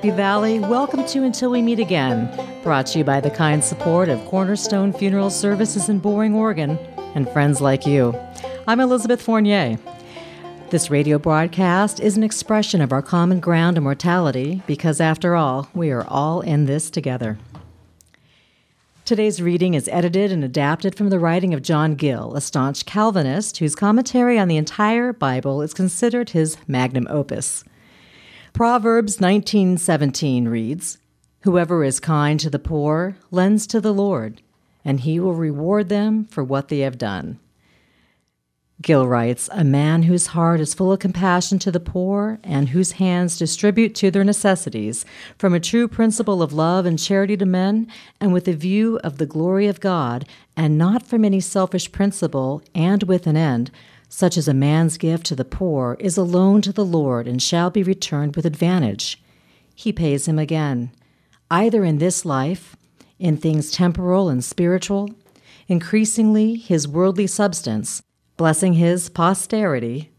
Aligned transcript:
Happy 0.00 0.12
Valley, 0.12 0.58
welcome 0.58 1.04
to 1.04 1.24
Until 1.24 1.50
We 1.50 1.60
Meet 1.60 1.78
Again, 1.78 2.32
brought 2.62 2.86
to 2.86 2.98
you 3.00 3.04
by 3.04 3.20
the 3.20 3.28
kind 3.28 3.62
support 3.62 4.08
of 4.08 4.24
Cornerstone 4.24 4.94
Funeral 4.94 5.28
Services 5.28 5.90
in 5.90 5.98
Boring, 5.98 6.34
Oregon, 6.34 6.78
and 7.14 7.28
friends 7.28 7.60
like 7.60 7.84
you. 7.84 8.18
I'm 8.66 8.80
Elizabeth 8.80 9.20
Fournier. 9.20 9.78
This 10.70 10.88
radio 10.88 11.18
broadcast 11.18 12.00
is 12.00 12.16
an 12.16 12.22
expression 12.22 12.80
of 12.80 12.94
our 12.94 13.02
common 13.02 13.40
ground 13.40 13.76
and 13.76 13.84
mortality 13.84 14.62
because, 14.66 15.02
after 15.02 15.36
all, 15.36 15.68
we 15.74 15.90
are 15.90 16.06
all 16.08 16.40
in 16.40 16.64
this 16.64 16.88
together. 16.88 17.36
Today's 19.04 19.42
reading 19.42 19.74
is 19.74 19.86
edited 19.88 20.32
and 20.32 20.42
adapted 20.42 20.94
from 20.94 21.10
the 21.10 21.18
writing 21.18 21.52
of 21.52 21.60
John 21.60 21.94
Gill, 21.94 22.34
a 22.34 22.40
staunch 22.40 22.86
Calvinist 22.86 23.58
whose 23.58 23.74
commentary 23.74 24.38
on 24.38 24.48
the 24.48 24.56
entire 24.56 25.12
Bible 25.12 25.60
is 25.60 25.74
considered 25.74 26.30
his 26.30 26.56
magnum 26.66 27.06
opus. 27.10 27.64
Proverbs 28.52 29.18
19:17 29.18 30.48
reads, 30.48 30.98
"Whoever 31.42 31.84
is 31.84 32.00
kind 32.00 32.38
to 32.40 32.50
the 32.50 32.58
poor 32.58 33.16
lends 33.30 33.66
to 33.68 33.80
the 33.80 33.94
Lord, 33.94 34.42
and 34.84 35.00
he 35.00 35.18
will 35.18 35.34
reward 35.34 35.88
them 35.88 36.24
for 36.24 36.44
what 36.44 36.68
they 36.68 36.80
have 36.80 36.98
done." 36.98 37.38
Gill 38.82 39.06
writes, 39.06 39.50
"A 39.52 39.62
man 39.62 40.04
whose 40.04 40.28
heart 40.28 40.58
is 40.58 40.72
full 40.72 40.90
of 40.90 41.00
compassion 41.00 41.58
to 41.58 41.70
the 41.70 41.80
poor 41.80 42.38
and 42.42 42.70
whose 42.70 42.92
hands 42.92 43.36
distribute 43.38 43.94
to 43.96 44.10
their 44.10 44.24
necessities 44.24 45.04
from 45.36 45.52
a 45.52 45.60
true 45.60 45.86
principle 45.86 46.42
of 46.42 46.54
love 46.54 46.86
and 46.86 46.98
charity 46.98 47.36
to 47.36 47.46
men 47.46 47.86
and 48.20 48.32
with 48.32 48.48
a 48.48 48.54
view 48.54 48.98
of 49.04 49.18
the 49.18 49.26
glory 49.26 49.66
of 49.66 49.80
God 49.80 50.24
and 50.56 50.78
not 50.78 51.06
from 51.06 51.26
any 51.26 51.40
selfish 51.40 51.92
principle 51.92 52.62
and 52.74 53.02
with 53.02 53.26
an 53.26 53.36
end, 53.36 53.70
such 54.10 54.36
as 54.36 54.48
a 54.48 54.52
man's 54.52 54.98
gift 54.98 55.24
to 55.24 55.36
the 55.36 55.44
poor, 55.44 55.96
is 56.00 56.18
a 56.18 56.22
loan 56.22 56.60
to 56.60 56.72
the 56.72 56.84
Lord 56.84 57.26
and 57.28 57.40
shall 57.40 57.70
be 57.70 57.82
returned 57.82 58.36
with 58.36 58.44
advantage. 58.44 59.22
He 59.74 59.92
pays 59.92 60.26
him 60.26 60.38
again, 60.38 60.90
either 61.50 61.84
in 61.84 61.98
this 61.98 62.24
life, 62.26 62.76
in 63.18 63.36
things 63.36 63.70
temporal 63.70 64.28
and 64.28 64.44
spiritual, 64.44 65.08
increasingly 65.68 66.56
his 66.56 66.88
worldly 66.88 67.28
substance, 67.28 68.02
blessing 68.36 68.74
his 68.74 69.08
posterity, 69.08 70.10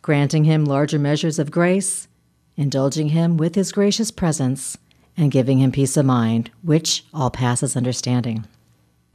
granting 0.00 0.44
him 0.44 0.64
larger 0.64 0.98
measures 0.98 1.38
of 1.38 1.50
grace, 1.50 2.08
indulging 2.56 3.10
him 3.10 3.36
with 3.36 3.54
his 3.54 3.72
gracious 3.72 4.10
presence, 4.10 4.78
and 5.16 5.30
giving 5.30 5.58
him 5.58 5.70
peace 5.70 5.96
of 5.96 6.06
mind, 6.06 6.50
which 6.62 7.04
all 7.12 7.30
passes 7.30 7.76
understanding. 7.76 8.46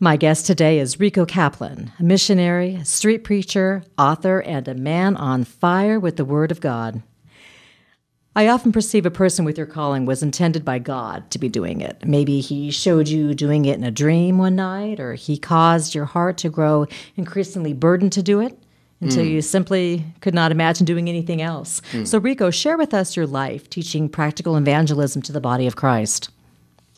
My 0.01 0.15
guest 0.15 0.45
today 0.45 0.79
is 0.79 0.97
Rico 0.97 1.25
Kaplan, 1.25 1.91
a 1.99 2.03
missionary, 2.03 2.75
a 2.75 2.85
street 2.85 3.25
preacher, 3.25 3.83
author, 3.97 4.39
and 4.39 4.65
a 4.65 4.73
man 4.73 5.17
on 5.17 5.43
fire 5.43 5.99
with 5.99 6.15
the 6.15 6.23
Word 6.23 6.51
of 6.51 6.61
God. 6.61 7.03
I 8.33 8.47
often 8.47 8.71
perceive 8.71 9.05
a 9.05 9.11
person 9.11 9.43
with 9.43 9.57
your 9.57 9.67
calling 9.67 10.05
was 10.05 10.23
intended 10.23 10.63
by 10.63 10.79
God 10.79 11.29
to 11.31 11.37
be 11.37 11.49
doing 11.49 11.81
it. 11.81 12.05
Maybe 12.05 12.39
he 12.39 12.71
showed 12.71 13.09
you 13.09 13.33
doing 13.33 13.65
it 13.65 13.77
in 13.77 13.83
a 13.83 13.91
dream 13.91 14.37
one 14.37 14.55
night, 14.55 15.01
or 15.01 15.15
he 15.15 15.37
caused 15.37 15.93
your 15.93 16.05
heart 16.05 16.37
to 16.37 16.49
grow 16.49 16.87
increasingly 17.17 17.73
burdened 17.73 18.13
to 18.13 18.23
do 18.23 18.39
it 18.39 18.57
until 19.01 19.25
mm. 19.25 19.31
you 19.31 19.41
simply 19.41 20.05
could 20.21 20.33
not 20.33 20.53
imagine 20.53 20.85
doing 20.85 21.09
anything 21.09 21.41
else. 21.41 21.81
Mm. 21.91 22.07
So, 22.07 22.19
Rico, 22.19 22.51
share 22.51 22.77
with 22.77 22.93
us 22.93 23.17
your 23.17 23.27
life 23.27 23.69
teaching 23.69 24.07
practical 24.07 24.55
evangelism 24.55 25.21
to 25.23 25.33
the 25.33 25.41
body 25.41 25.67
of 25.67 25.75
Christ. 25.75 26.29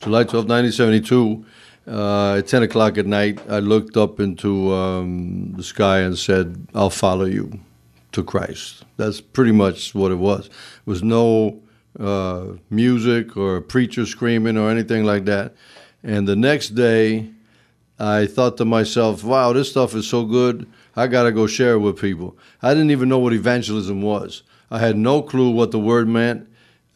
July 0.02 0.24
12, 0.24 0.46
1972 0.48 1.46
uh, 1.92 2.38
at 2.38 2.48
10 2.48 2.64
o'clock 2.64 2.98
at 2.98 3.06
night, 3.06 3.40
I 3.50 3.60
looked 3.60 3.98
up 3.98 4.20
into 4.20 4.74
um, 4.74 5.54
the 5.58 5.64
sky 5.64 6.00
and 6.00 6.18
said, 6.18 6.68
I'll 6.74 6.90
follow 6.90 7.26
you 7.26 7.60
to 8.14 8.24
Christ. 8.24 8.86
That's 8.98 9.20
pretty 9.20 9.52
much 9.52 9.94
what 9.94 10.12
it 10.12 10.16
was. 10.16 10.48
There 10.48 10.58
was 10.86 11.04
no 11.04 11.62
uh, 12.00 12.54
music 12.70 13.36
or 13.36 13.60
preacher 13.60 14.06
screaming 14.06 14.58
or 14.58 14.70
anything 14.70 15.04
like 15.04 15.26
that. 15.26 15.54
And 16.02 16.28
the 16.28 16.36
next 16.36 16.70
day, 16.70 17.30
I 18.00 18.26
thought 18.26 18.58
to 18.58 18.66
myself, 18.66 19.24
wow, 19.24 19.52
this 19.54 19.70
stuff 19.70 19.94
is 19.94 20.08
so 20.08 20.26
good. 20.26 20.68
I 20.96 21.08
got 21.08 21.24
to 21.24 21.32
go 21.32 21.46
share 21.46 21.74
it 21.74 21.80
with 21.80 22.00
people. 22.00 22.38
I 22.62 22.74
didn't 22.74 22.92
even 22.92 23.10
know 23.10 23.20
what 23.20 23.34
evangelism 23.34 24.02
was. 24.02 24.44
I 24.72 24.80
had 24.80 24.98
no 24.98 25.22
clue 25.22 25.52
what 25.52 25.72
the 25.72 25.80
word 25.80 26.08
meant. 26.08 26.48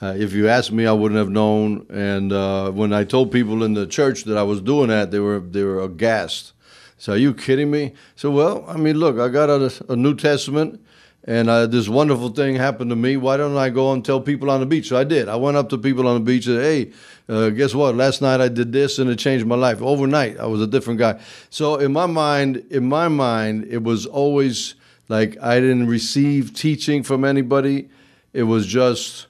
Uh, 0.02 0.14
if 0.18 0.34
you 0.34 0.50
asked 0.50 0.72
me, 0.72 0.86
I 0.86 0.92
wouldn't 0.92 1.18
have 1.18 1.30
known. 1.30 1.86
And 1.90 2.34
uh, 2.34 2.72
when 2.72 2.92
I 2.92 3.06
told 3.06 3.32
people 3.32 3.64
in 3.64 3.74
the 3.74 3.88
church 3.88 4.26
that 4.26 4.38
I 4.38 4.44
was 4.44 4.62
doing 4.62 4.90
that, 4.90 5.12
they 5.12 5.20
were 5.20 5.40
they 5.40 5.64
were 5.64 5.82
aghast. 5.82 6.52
So, 6.98 7.14
are 7.14 7.18
you 7.18 7.34
kidding 7.34 7.72
me? 7.72 7.94
So, 8.16 8.32
well, 8.32 8.66
I 8.68 8.78
mean, 8.78 8.98
look, 8.98 9.20
I 9.20 9.30
got 9.30 9.50
a, 9.50 9.72
a 9.90 9.96
New 9.96 10.16
Testament, 10.16 10.82
and 11.26 11.50
uh, 11.50 11.68
this 11.68 11.90
wonderful 11.90 12.30
thing 12.30 12.56
happened 12.56 12.90
to 12.90 12.96
me. 12.96 13.18
Why 13.18 13.38
don't 13.38 13.58
I 13.58 13.70
go 13.70 13.92
and 13.92 14.04
tell 14.04 14.20
people 14.20 14.50
on 14.50 14.60
the 14.60 14.66
beach? 14.66 14.90
So 14.90 14.98
I 14.98 15.04
did. 15.06 15.30
I 15.30 15.36
went 15.38 15.58
up 15.58 15.70
to 15.70 15.78
people 15.78 16.08
on 16.08 16.16
the 16.16 16.20
beach 16.26 16.46
and 16.48 16.58
said, 16.58 16.64
"Hey, 16.64 16.92
uh, 17.30 17.50
guess 17.50 17.74
what? 17.74 17.96
Last 17.96 18.22
night 18.22 18.42
I 18.42 18.50
did 18.50 18.74
this, 18.74 19.00
and 19.00 19.10
it 19.10 19.18
changed 19.18 19.46
my 19.46 19.56
life. 19.56 19.82
Overnight, 19.82 20.40
I 20.40 20.46
was 20.46 20.62
a 20.62 20.68
different 20.68 21.00
guy." 21.00 21.22
So, 21.50 21.76
in 21.78 21.94
my 21.94 22.06
mind, 22.06 22.66
in 22.70 22.88
my 22.90 23.08
mind, 23.08 23.66
it 23.70 23.84
was 23.84 24.06
always 24.06 24.76
like 25.08 25.38
I 25.42 25.62
didn't 25.62 25.88
receive 25.88 26.54
teaching 26.54 27.02
from 27.02 27.24
anybody. 27.24 27.90
It 28.34 28.44
was 28.44 28.68
just 28.68 29.28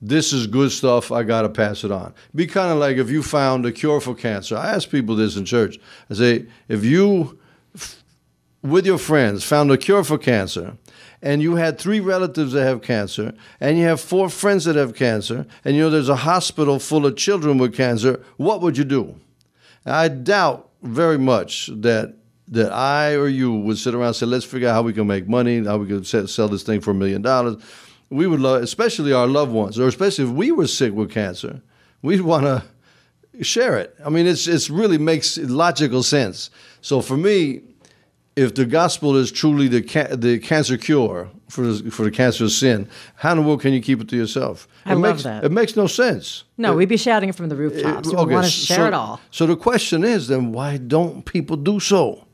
this 0.00 0.32
is 0.32 0.46
good 0.46 0.70
stuff. 0.70 1.10
I 1.10 1.24
got 1.24 1.42
to 1.42 1.48
pass 1.48 1.82
it 1.82 1.90
on. 1.90 2.14
Be 2.34 2.46
kind 2.46 2.70
of 2.70 2.78
like 2.78 2.96
if 2.96 3.10
you 3.10 3.22
found 3.22 3.66
a 3.66 3.72
cure 3.72 4.00
for 4.00 4.14
cancer. 4.14 4.56
I 4.56 4.70
ask 4.70 4.90
people 4.90 5.16
this 5.16 5.36
in 5.36 5.44
church. 5.44 5.78
I 6.08 6.14
say, 6.14 6.46
if 6.68 6.84
you, 6.84 7.38
with 8.62 8.86
your 8.86 8.98
friends, 8.98 9.44
found 9.44 9.70
a 9.72 9.76
cure 9.76 10.04
for 10.04 10.18
cancer, 10.18 10.76
and 11.20 11.42
you 11.42 11.56
had 11.56 11.78
three 11.78 11.98
relatives 11.98 12.52
that 12.52 12.64
have 12.64 12.80
cancer, 12.80 13.34
and 13.60 13.76
you 13.76 13.84
have 13.84 14.00
four 14.00 14.28
friends 14.28 14.66
that 14.66 14.76
have 14.76 14.94
cancer, 14.94 15.46
and 15.64 15.74
you 15.74 15.82
know 15.82 15.90
there's 15.90 16.08
a 16.08 16.16
hospital 16.16 16.78
full 16.78 17.04
of 17.04 17.16
children 17.16 17.58
with 17.58 17.74
cancer, 17.74 18.22
what 18.36 18.60
would 18.60 18.78
you 18.78 18.84
do? 18.84 19.18
I 19.84 20.08
doubt 20.08 20.70
very 20.82 21.18
much 21.18 21.70
that 21.72 22.14
that 22.50 22.72
I 22.72 23.14
or 23.14 23.28
you 23.28 23.52
would 23.52 23.76
sit 23.76 23.94
around 23.94 24.06
and 24.06 24.16
say, 24.16 24.24
let's 24.24 24.44
figure 24.44 24.68
out 24.68 24.72
how 24.72 24.80
we 24.80 24.94
can 24.94 25.06
make 25.06 25.28
money, 25.28 25.62
how 25.62 25.76
we 25.76 25.86
can 25.86 26.02
sell 26.02 26.48
this 26.48 26.62
thing 26.62 26.80
for 26.80 26.92
a 26.92 26.94
million 26.94 27.20
dollars 27.20 27.62
we 28.10 28.26
would 28.26 28.40
love, 28.40 28.62
especially 28.62 29.12
our 29.12 29.26
loved 29.26 29.52
ones, 29.52 29.78
or 29.78 29.86
especially 29.86 30.24
if 30.24 30.30
we 30.30 30.50
were 30.50 30.66
sick 30.66 30.92
with 30.92 31.10
cancer, 31.10 31.60
we'd 32.02 32.22
want 32.22 32.44
to 32.44 33.44
share 33.44 33.78
it. 33.78 33.94
I 34.04 34.08
mean, 34.08 34.26
it's 34.26 34.46
it's 34.46 34.70
really 34.70 34.98
makes 34.98 35.38
logical 35.38 36.02
sense. 36.02 36.50
So 36.80 37.00
for 37.00 37.16
me, 37.16 37.62
if 38.36 38.54
the 38.54 38.64
gospel 38.64 39.16
is 39.16 39.32
truly 39.32 39.68
the 39.68 39.82
ca- 39.82 40.14
the 40.16 40.38
cancer 40.38 40.76
cure 40.76 41.28
for 41.48 41.66
the, 41.66 41.90
for 41.90 42.04
the 42.04 42.10
cancer 42.10 42.44
of 42.44 42.52
sin, 42.52 42.88
how 43.16 43.32
in 43.32 43.38
the 43.38 43.42
world 43.42 43.60
can 43.60 43.72
you 43.72 43.80
keep 43.80 44.00
it 44.00 44.08
to 44.08 44.16
yourself? 44.16 44.68
I 44.84 44.92
it 44.92 44.96
love 44.96 45.16
makes, 45.16 45.22
that. 45.24 45.44
It 45.44 45.52
makes 45.52 45.76
no 45.76 45.86
sense. 45.86 46.44
No, 46.56 46.72
it, 46.72 46.76
we'd 46.76 46.88
be 46.88 46.96
shouting 46.96 47.30
it 47.30 47.34
from 47.34 47.48
the 47.48 47.56
rooftops. 47.56 48.08
It, 48.08 48.16
we 48.16 48.34
want 48.34 48.46
to 48.46 48.50
share 48.50 48.76
so, 48.76 48.86
it 48.86 48.94
all. 48.94 49.20
So 49.30 49.46
the 49.46 49.56
question 49.56 50.04
is, 50.04 50.28
then 50.28 50.52
why 50.52 50.76
don't 50.76 51.24
people 51.24 51.56
do 51.56 51.80
so? 51.80 52.24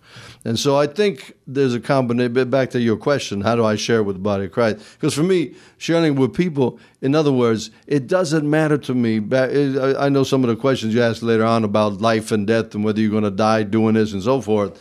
And 0.46 0.58
so 0.58 0.76
I 0.76 0.86
think 0.86 1.34
there's 1.46 1.74
a 1.74 1.80
combination. 1.80 2.50
Back 2.50 2.70
to 2.70 2.80
your 2.80 2.98
question, 2.98 3.40
how 3.40 3.56
do 3.56 3.64
I 3.64 3.76
share 3.76 4.02
with 4.02 4.16
the 4.16 4.20
body 4.20 4.44
of 4.44 4.52
Christ? 4.52 4.78
Because 4.94 5.14
for 5.14 5.22
me, 5.22 5.54
sharing 5.78 6.16
with 6.16 6.34
people, 6.34 6.78
in 7.00 7.14
other 7.14 7.32
words, 7.32 7.70
it 7.86 8.06
doesn't 8.06 8.48
matter 8.48 8.76
to 8.78 8.94
me. 8.94 9.16
I 9.32 10.10
know 10.10 10.22
some 10.22 10.44
of 10.44 10.48
the 10.48 10.56
questions 10.56 10.92
you 10.94 11.02
asked 11.02 11.22
later 11.22 11.44
on 11.44 11.64
about 11.64 12.02
life 12.02 12.30
and 12.30 12.46
death 12.46 12.74
and 12.74 12.84
whether 12.84 13.00
you're 13.00 13.10
going 13.10 13.24
to 13.24 13.30
die 13.30 13.62
doing 13.62 13.94
this 13.94 14.12
and 14.12 14.22
so 14.22 14.42
forth. 14.42 14.78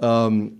Um, 0.00 0.59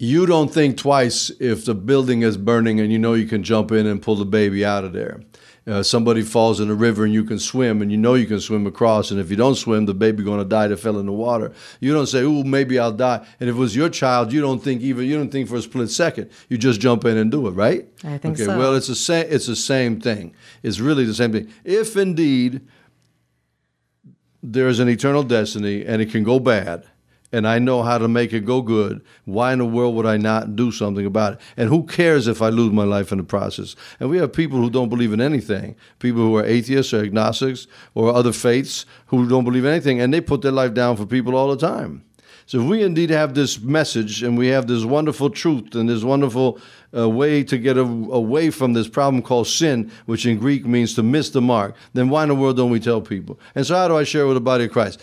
you 0.00 0.24
don't 0.24 0.48
think 0.48 0.78
twice 0.78 1.30
if 1.40 1.66
the 1.66 1.74
building 1.74 2.22
is 2.22 2.38
burning 2.38 2.80
and 2.80 2.90
you 2.90 2.98
know 2.98 3.12
you 3.12 3.26
can 3.26 3.42
jump 3.42 3.70
in 3.70 3.86
and 3.86 4.00
pull 4.00 4.16
the 4.16 4.24
baby 4.24 4.64
out 4.64 4.82
of 4.82 4.94
there. 4.94 5.20
Uh, 5.66 5.82
somebody 5.82 6.22
falls 6.22 6.58
in 6.58 6.70
a 6.70 6.74
river 6.74 7.04
and 7.04 7.12
you 7.12 7.22
can 7.22 7.38
swim 7.38 7.82
and 7.82 7.92
you 7.92 7.98
know 7.98 8.14
you 8.14 8.24
can 8.24 8.40
swim 8.40 8.66
across. 8.66 9.10
And 9.10 9.20
if 9.20 9.28
you 9.28 9.36
don't 9.36 9.56
swim 9.56 9.84
the 9.84 9.92
baby 9.92 10.24
going 10.24 10.38
to 10.38 10.44
die 10.46 10.68
that 10.68 10.78
fell 10.78 10.98
in 10.98 11.04
the 11.04 11.12
water. 11.12 11.52
You 11.80 11.92
don't 11.92 12.06
say 12.06 12.22
oh 12.22 12.42
maybe 12.44 12.78
i'll 12.78 12.92
die. 12.92 13.26
And 13.40 13.50
if 13.50 13.56
it 13.56 13.58
was 13.58 13.76
your 13.76 13.90
child 13.90 14.32
you 14.32 14.40
don't 14.40 14.60
think 14.60 14.80
even 14.80 15.04
you 15.04 15.18
don't 15.18 15.30
think 15.30 15.50
for 15.50 15.56
a 15.56 15.62
split 15.62 15.90
second. 15.90 16.30
You 16.48 16.56
just 16.56 16.80
jump 16.80 17.04
in 17.04 17.18
and 17.18 17.30
do 17.30 17.46
it 17.46 17.50
right? 17.50 17.86
I 18.02 18.16
think 18.16 18.36
okay 18.36 18.44
so. 18.44 18.58
well 18.58 18.74
it's 18.74 18.88
the 18.88 18.94
same 18.94 19.26
it's 19.28 19.48
the 19.48 19.54
same 19.54 20.00
thing. 20.00 20.34
It's 20.62 20.80
really 20.80 21.04
the 21.04 21.14
same 21.14 21.32
thing. 21.32 21.52
If 21.62 21.94
indeed 21.98 22.62
there 24.42 24.66
is 24.66 24.80
an 24.80 24.88
eternal 24.88 25.24
destiny 25.24 25.84
and 25.84 26.00
it 26.00 26.10
can 26.10 26.24
go 26.24 26.38
bad 26.40 26.86
and 27.32 27.46
I 27.46 27.58
know 27.58 27.82
how 27.82 27.98
to 27.98 28.08
make 28.08 28.32
it 28.32 28.44
go 28.44 28.60
good, 28.60 29.02
why 29.24 29.52
in 29.52 29.60
the 29.60 29.66
world 29.66 29.94
would 29.94 30.06
I 30.06 30.16
not 30.16 30.56
do 30.56 30.72
something 30.72 31.06
about 31.06 31.34
it? 31.34 31.40
And 31.56 31.68
who 31.68 31.84
cares 31.84 32.26
if 32.26 32.42
I 32.42 32.48
lose 32.48 32.72
my 32.72 32.84
life 32.84 33.12
in 33.12 33.18
the 33.18 33.24
process? 33.24 33.76
And 34.00 34.10
we 34.10 34.18
have 34.18 34.32
people 34.32 34.58
who 34.58 34.70
don't 34.70 34.88
believe 34.88 35.12
in 35.12 35.20
anything, 35.20 35.76
people 35.98 36.22
who 36.22 36.36
are 36.36 36.44
atheists 36.44 36.92
or 36.92 37.02
agnostics 37.02 37.66
or 37.94 38.12
other 38.12 38.32
faiths 38.32 38.86
who 39.06 39.28
don't 39.28 39.44
believe 39.44 39.64
anything, 39.64 40.00
and 40.00 40.12
they 40.12 40.20
put 40.20 40.42
their 40.42 40.52
life 40.52 40.74
down 40.74 40.96
for 40.96 41.06
people 41.06 41.36
all 41.36 41.54
the 41.54 41.66
time. 41.66 42.04
So 42.46 42.60
if 42.60 42.66
we 42.66 42.82
indeed 42.82 43.10
have 43.10 43.34
this 43.34 43.60
message 43.60 44.24
and 44.24 44.36
we 44.36 44.48
have 44.48 44.66
this 44.66 44.84
wonderful 44.84 45.30
truth 45.30 45.76
and 45.76 45.88
this 45.88 46.02
wonderful 46.02 46.58
uh, 46.92 47.08
way 47.08 47.44
to 47.44 47.56
get 47.56 47.76
a, 47.76 47.82
away 47.82 48.50
from 48.50 48.72
this 48.72 48.88
problem 48.88 49.22
called 49.22 49.46
sin, 49.46 49.92
which 50.06 50.26
in 50.26 50.36
Greek 50.36 50.66
means 50.66 50.94
to 50.94 51.04
miss 51.04 51.30
the 51.30 51.40
mark, 51.40 51.76
then 51.92 52.08
why 52.08 52.24
in 52.24 52.28
the 52.28 52.34
world 52.34 52.56
don't 52.56 52.72
we 52.72 52.80
tell 52.80 53.00
people? 53.00 53.38
And 53.54 53.64
so 53.64 53.76
how 53.76 53.86
do 53.86 53.96
I 53.96 54.02
share 54.02 54.26
with 54.26 54.34
the 54.34 54.40
body 54.40 54.64
of 54.64 54.72
Christ? 54.72 55.00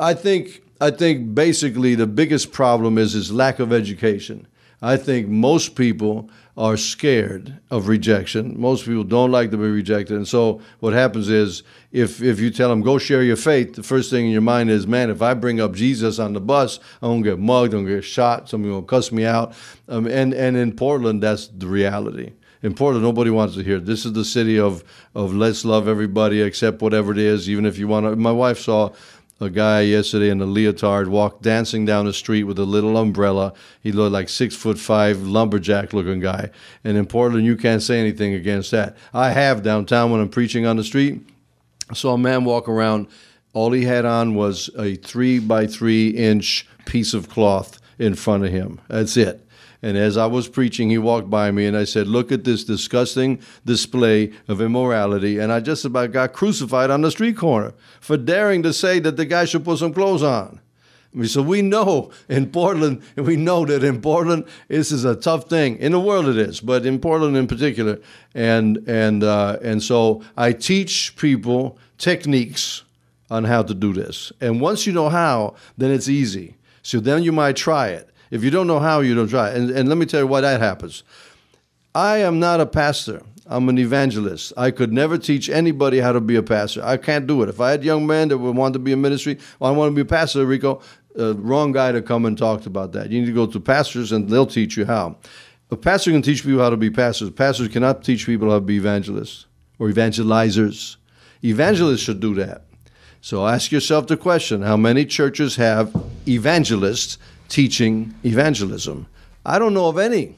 I 0.00 0.14
think 0.14 0.62
I 0.80 0.90
think 0.90 1.34
basically 1.34 1.94
the 1.94 2.06
biggest 2.06 2.52
problem 2.52 2.98
is 2.98 3.12
his 3.12 3.32
lack 3.32 3.58
of 3.58 3.72
education. 3.72 4.46
I 4.82 4.96
think 4.98 5.28
most 5.28 5.74
people 5.74 6.28
are 6.56 6.76
scared 6.76 7.58
of 7.70 7.88
rejection. 7.88 8.58
Most 8.60 8.84
people 8.84 9.04
don't 9.04 9.30
like 9.30 9.50
to 9.50 9.56
be 9.56 9.68
rejected. 9.68 10.16
And 10.16 10.28
so 10.28 10.60
what 10.80 10.92
happens 10.92 11.28
is 11.28 11.62
if, 11.92 12.22
if 12.22 12.40
you 12.40 12.50
tell 12.50 12.68
them, 12.68 12.82
go 12.82 12.98
share 12.98 13.22
your 13.22 13.36
faith, 13.36 13.74
the 13.74 13.82
first 13.82 14.10
thing 14.10 14.26
in 14.26 14.32
your 14.32 14.42
mind 14.42 14.70
is, 14.70 14.86
man, 14.86 15.10
if 15.10 15.22
I 15.22 15.34
bring 15.34 15.60
up 15.60 15.74
Jesus 15.74 16.18
on 16.18 16.34
the 16.34 16.40
bus, 16.40 16.78
I'm 17.02 17.10
going 17.10 17.24
to 17.24 17.30
get 17.30 17.38
mugged, 17.38 17.74
I'm 17.74 17.84
going 17.84 17.86
to 17.86 17.94
get 17.96 18.04
shot, 18.04 18.48
somebody's 18.48 18.72
going 18.72 18.84
to 18.84 18.88
cuss 18.88 19.12
me 19.12 19.24
out. 19.24 19.54
Um, 19.88 20.06
and, 20.06 20.32
and 20.34 20.56
in 20.56 20.72
Portland, 20.76 21.22
that's 21.22 21.48
the 21.48 21.66
reality. 21.66 22.32
In 22.62 22.74
Portland, 22.74 23.04
nobody 23.04 23.30
wants 23.30 23.54
to 23.54 23.62
hear. 23.62 23.76
It. 23.76 23.86
This 23.86 24.06
is 24.06 24.14
the 24.14 24.24
city 24.24 24.58
of, 24.58 24.82
of 25.14 25.34
let's 25.34 25.64
love 25.64 25.88
everybody, 25.88 26.40
accept 26.40 26.80
whatever 26.80 27.12
it 27.12 27.18
is, 27.18 27.50
even 27.50 27.66
if 27.66 27.78
you 27.78 27.86
want 27.86 28.06
to. 28.06 28.16
My 28.16 28.32
wife 28.32 28.58
saw 28.58 28.92
a 29.40 29.50
guy 29.50 29.82
yesterday 29.82 30.30
in 30.30 30.40
a 30.40 30.46
leotard 30.46 31.08
walked 31.08 31.42
dancing 31.42 31.84
down 31.84 32.06
the 32.06 32.12
street 32.12 32.44
with 32.44 32.58
a 32.58 32.64
little 32.64 32.96
umbrella. 32.96 33.52
He 33.82 33.92
looked 33.92 34.12
like 34.12 34.28
six 34.28 34.56
foot 34.56 34.78
five 34.78 35.22
lumberjack 35.22 35.92
looking 35.92 36.20
guy. 36.20 36.50
And 36.84 36.96
in 36.96 37.06
Portland, 37.06 37.44
you 37.44 37.56
can't 37.56 37.82
say 37.82 38.00
anything 38.00 38.34
against 38.34 38.70
that. 38.70 38.96
I 39.12 39.30
have 39.30 39.62
downtown 39.62 40.10
when 40.10 40.20
I'm 40.20 40.30
preaching 40.30 40.64
on 40.66 40.76
the 40.76 40.84
street. 40.84 41.20
I 41.90 41.94
saw 41.94 42.14
a 42.14 42.18
man 42.18 42.44
walk 42.44 42.68
around. 42.68 43.08
All 43.52 43.72
he 43.72 43.84
had 43.84 44.04
on 44.04 44.34
was 44.34 44.70
a 44.78 44.96
three 44.96 45.38
by 45.38 45.66
three 45.66 46.08
inch 46.08 46.66
piece 46.86 47.14
of 47.14 47.28
cloth 47.28 47.80
in 47.98 48.14
front 48.14 48.44
of 48.44 48.50
him. 48.50 48.80
That's 48.88 49.16
it. 49.16 49.45
And 49.82 49.96
as 49.96 50.16
I 50.16 50.26
was 50.26 50.48
preaching, 50.48 50.90
he 50.90 50.98
walked 50.98 51.28
by 51.28 51.50
me 51.50 51.66
and 51.66 51.76
I 51.76 51.84
said, 51.84 52.06
Look 52.06 52.32
at 52.32 52.44
this 52.44 52.64
disgusting 52.64 53.40
display 53.64 54.32
of 54.48 54.60
immorality. 54.60 55.38
And 55.38 55.52
I 55.52 55.60
just 55.60 55.84
about 55.84 56.12
got 56.12 56.32
crucified 56.32 56.90
on 56.90 57.02
the 57.02 57.10
street 57.10 57.36
corner 57.36 57.74
for 58.00 58.16
daring 58.16 58.62
to 58.62 58.72
say 58.72 58.98
that 59.00 59.16
the 59.16 59.26
guy 59.26 59.44
should 59.44 59.64
put 59.64 59.78
some 59.78 59.92
clothes 59.92 60.22
on. 60.22 60.60
So 61.24 61.40
we 61.40 61.62
know 61.62 62.10
in 62.28 62.50
Portland, 62.50 63.02
and 63.16 63.26
we 63.26 63.36
know 63.36 63.64
that 63.64 63.82
in 63.82 64.02
Portland, 64.02 64.44
this 64.68 64.92
is 64.92 65.06
a 65.06 65.16
tough 65.16 65.48
thing. 65.48 65.78
In 65.78 65.92
the 65.92 66.00
world, 66.00 66.28
it 66.28 66.36
is, 66.36 66.60
but 66.60 66.84
in 66.84 66.98
Portland 66.98 67.36
in 67.36 67.46
particular. 67.46 67.98
And 68.34 68.78
and 68.86 69.24
uh, 69.24 69.58
and 69.62 69.82
so 69.82 70.22
I 70.36 70.52
teach 70.52 71.16
people 71.16 71.78
techniques 71.96 72.82
on 73.30 73.44
how 73.44 73.62
to 73.62 73.74
do 73.74 73.92
this. 73.92 74.30
And 74.40 74.60
once 74.60 74.86
you 74.86 74.92
know 74.92 75.08
how, 75.08 75.54
then 75.78 75.90
it's 75.90 76.08
easy. 76.08 76.56
So 76.82 77.00
then 77.00 77.22
you 77.22 77.32
might 77.32 77.56
try 77.56 77.88
it. 77.88 78.10
If 78.36 78.44
you 78.44 78.50
don't 78.50 78.66
know 78.66 78.78
how, 78.78 79.00
you 79.00 79.14
don't 79.14 79.28
try. 79.28 79.50
And, 79.50 79.70
and 79.70 79.88
let 79.88 79.98
me 79.98 80.06
tell 80.06 80.20
you 80.20 80.26
why 80.26 80.42
that 80.42 80.60
happens. 80.60 81.02
I 81.94 82.18
am 82.18 82.38
not 82.38 82.60
a 82.60 82.66
pastor. 82.66 83.22
I'm 83.46 83.68
an 83.68 83.78
evangelist. 83.78 84.52
I 84.56 84.70
could 84.70 84.92
never 84.92 85.16
teach 85.16 85.48
anybody 85.48 86.00
how 86.00 86.12
to 86.12 86.20
be 86.20 86.36
a 86.36 86.42
pastor. 86.42 86.82
I 86.84 86.98
can't 86.98 87.26
do 87.26 87.42
it. 87.42 87.48
If 87.48 87.60
I 87.60 87.70
had 87.70 87.82
young 87.82 88.06
men 88.06 88.28
that 88.28 88.38
would 88.38 88.54
want 88.54 88.74
to 88.74 88.78
be 88.78 88.92
a 88.92 88.96
ministry, 88.96 89.38
well, 89.58 89.72
I 89.72 89.74
want 89.76 89.90
to 89.90 89.94
be 89.94 90.02
a 90.02 90.04
pastor, 90.04 90.44
Rico, 90.44 90.82
uh, 91.18 91.34
wrong 91.36 91.72
guy 91.72 91.92
to 91.92 92.02
come 92.02 92.26
and 92.26 92.36
talk 92.36 92.66
about 92.66 92.92
that. 92.92 93.10
You 93.10 93.20
need 93.20 93.26
to 93.26 93.32
go 93.32 93.46
to 93.46 93.58
pastors 93.58 94.12
and 94.12 94.28
they'll 94.28 94.46
teach 94.46 94.76
you 94.76 94.84
how. 94.84 95.16
A 95.70 95.76
pastor 95.76 96.10
can 96.10 96.22
teach 96.22 96.44
people 96.44 96.60
how 96.60 96.70
to 96.70 96.76
be 96.76 96.90
pastors. 96.90 97.30
Pastors 97.30 97.68
cannot 97.68 98.04
teach 98.04 98.26
people 98.26 98.50
how 98.50 98.56
to 98.56 98.60
be 98.60 98.76
evangelists 98.76 99.46
or 99.78 99.88
evangelizers. 99.88 100.96
Evangelists 101.42 102.00
should 102.00 102.20
do 102.20 102.34
that. 102.34 102.66
So 103.20 103.46
ask 103.46 103.72
yourself 103.72 104.06
the 104.06 104.16
question 104.16 104.62
how 104.62 104.76
many 104.76 105.04
churches 105.04 105.56
have 105.56 105.92
evangelists 106.28 107.18
teaching 107.48 108.14
evangelism? 108.24 109.06
I 109.44 109.58
don't 109.58 109.74
know 109.74 109.88
of 109.88 109.98
any. 109.98 110.36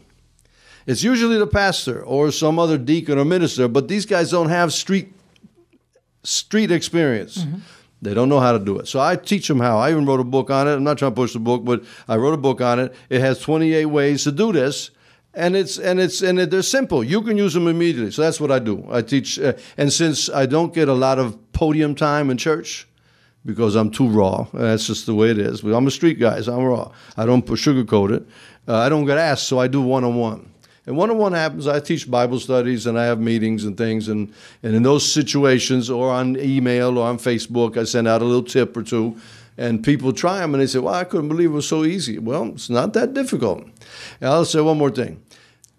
It's 0.87 1.03
usually 1.03 1.39
the 1.39 1.47
pastor 1.47 2.03
or 2.03 2.31
some 2.33 2.59
other 2.59 2.79
deacon 2.79 3.19
or 3.19 3.25
minister, 3.25 3.69
but 3.69 3.89
these 3.89 4.07
guys 4.07 4.31
don't 4.31 4.49
have 4.49 4.73
street 4.73 5.13
street 6.23 6.71
experience. 6.71 7.39
Mm-hmm. 7.39 7.59
They 8.01 8.15
don't 8.15 8.29
know 8.29 8.41
how 8.41 8.53
to 8.53 8.59
do 8.59 8.79
it. 8.79 8.87
So 8.87 9.01
I 9.01 9.17
teach 9.17 9.49
them 9.49 9.61
how. 9.61 9.79
I 9.79 9.91
even 9.91 10.07
wrote 10.07 10.21
a 10.21 10.25
book 10.25 10.51
on 10.51 10.69
it. 10.69 10.75
I'm 10.75 10.85
not 10.85 10.99
trying 10.99 11.11
to 11.13 11.15
push 11.15 11.33
the 11.33 11.41
book, 11.41 11.65
but 11.65 11.83
I 12.07 12.17
wrote 12.17 12.35
a 12.35 12.39
book 12.39 12.61
on 12.61 12.79
it. 12.79 12.95
It 13.11 13.21
has 13.21 13.41
28 13.41 13.87
ways 13.87 14.25
to 14.25 14.33
do 14.33 14.53
this. 14.53 14.91
And 15.35 15.55
it's 15.55 15.79
and 15.79 16.01
it's 16.01 16.23
and 16.23 16.39
they're 16.39 16.63
simple. 16.63 17.05
You 17.05 17.23
can 17.23 17.37
use 17.37 17.55
them 17.55 17.69
immediately. 17.69 18.11
So 18.11 18.23
that's 18.23 18.41
what 18.41 18.51
I 18.51 18.59
do. 18.59 18.87
I 18.91 19.03
teach, 19.03 19.39
uh, 19.39 19.53
and 19.77 19.93
since 19.93 20.31
I 20.31 20.47
don't 20.47 20.73
get 20.73 20.89
a 20.89 20.95
lot 20.95 21.19
of 21.19 21.37
podium 21.53 21.95
time 21.95 22.31
in 22.31 22.39
church, 22.39 22.89
because 23.45 23.77
I'm 23.77 23.91
too 23.91 24.09
raw. 24.09 24.47
That's 24.53 24.87
just 24.87 25.07
the 25.07 25.15
way 25.15 25.31
it 25.31 25.39
is. 25.39 25.63
I'm 25.63 25.87
a 25.87 25.91
street 25.91 26.19
guy, 26.19 26.41
so 26.41 26.57
I'm 26.59 26.65
raw. 26.65 26.93
I 27.17 27.27
don't 27.27 27.45
sugarcoat 27.45 28.13
it. 28.13 28.27
Uh, 28.67 28.77
I 28.77 28.89
don't 28.89 29.07
get 29.07 29.19
asked, 29.19 29.49
so 29.49 29.59
I 29.59 29.69
do 29.69 29.81
one 29.81 30.05
on 30.05 30.17
one. 30.17 30.51
And 30.87 30.97
one 30.97 31.11
on 31.11 31.19
one 31.19 31.33
happens. 31.33 31.67
I 31.67 31.81
teach 31.81 32.11
Bible 32.11 32.41
studies 32.41 32.87
and 32.87 32.99
I 32.99 33.05
have 33.05 33.21
meetings 33.21 33.65
and 33.65 33.77
things. 33.77 34.09
And, 34.09 34.33
and 34.63 34.75
in 34.75 34.83
those 34.83 35.11
situations, 35.11 35.91
or 35.91 36.11
on 36.11 36.39
email 36.39 36.97
or 36.97 37.07
on 37.07 37.19
Facebook, 37.19 37.77
I 37.77 37.85
send 37.85 38.09
out 38.09 38.23
a 38.23 38.25
little 38.25 38.43
tip 38.43 38.75
or 38.75 38.83
two. 38.83 39.17
And 39.59 39.85
people 39.85 40.13
try 40.13 40.39
them 40.39 40.55
and 40.55 40.63
they 40.63 40.67
say, 40.67 40.79
Well, 40.79 40.95
I 40.95 41.05
couldn't 41.05 41.29
believe 41.29 41.51
it 41.51 41.55
was 41.55 41.69
so 41.69 41.85
easy. 41.85 42.19
Well, 42.19 42.47
it's 42.55 42.71
not 42.71 42.95
that 42.95 43.13
difficult. 43.13 43.65
And 44.21 44.31
I'll 44.31 44.47
say 44.47 44.61
one 44.61 44.79
more 44.79 44.91
thing. 44.91 45.23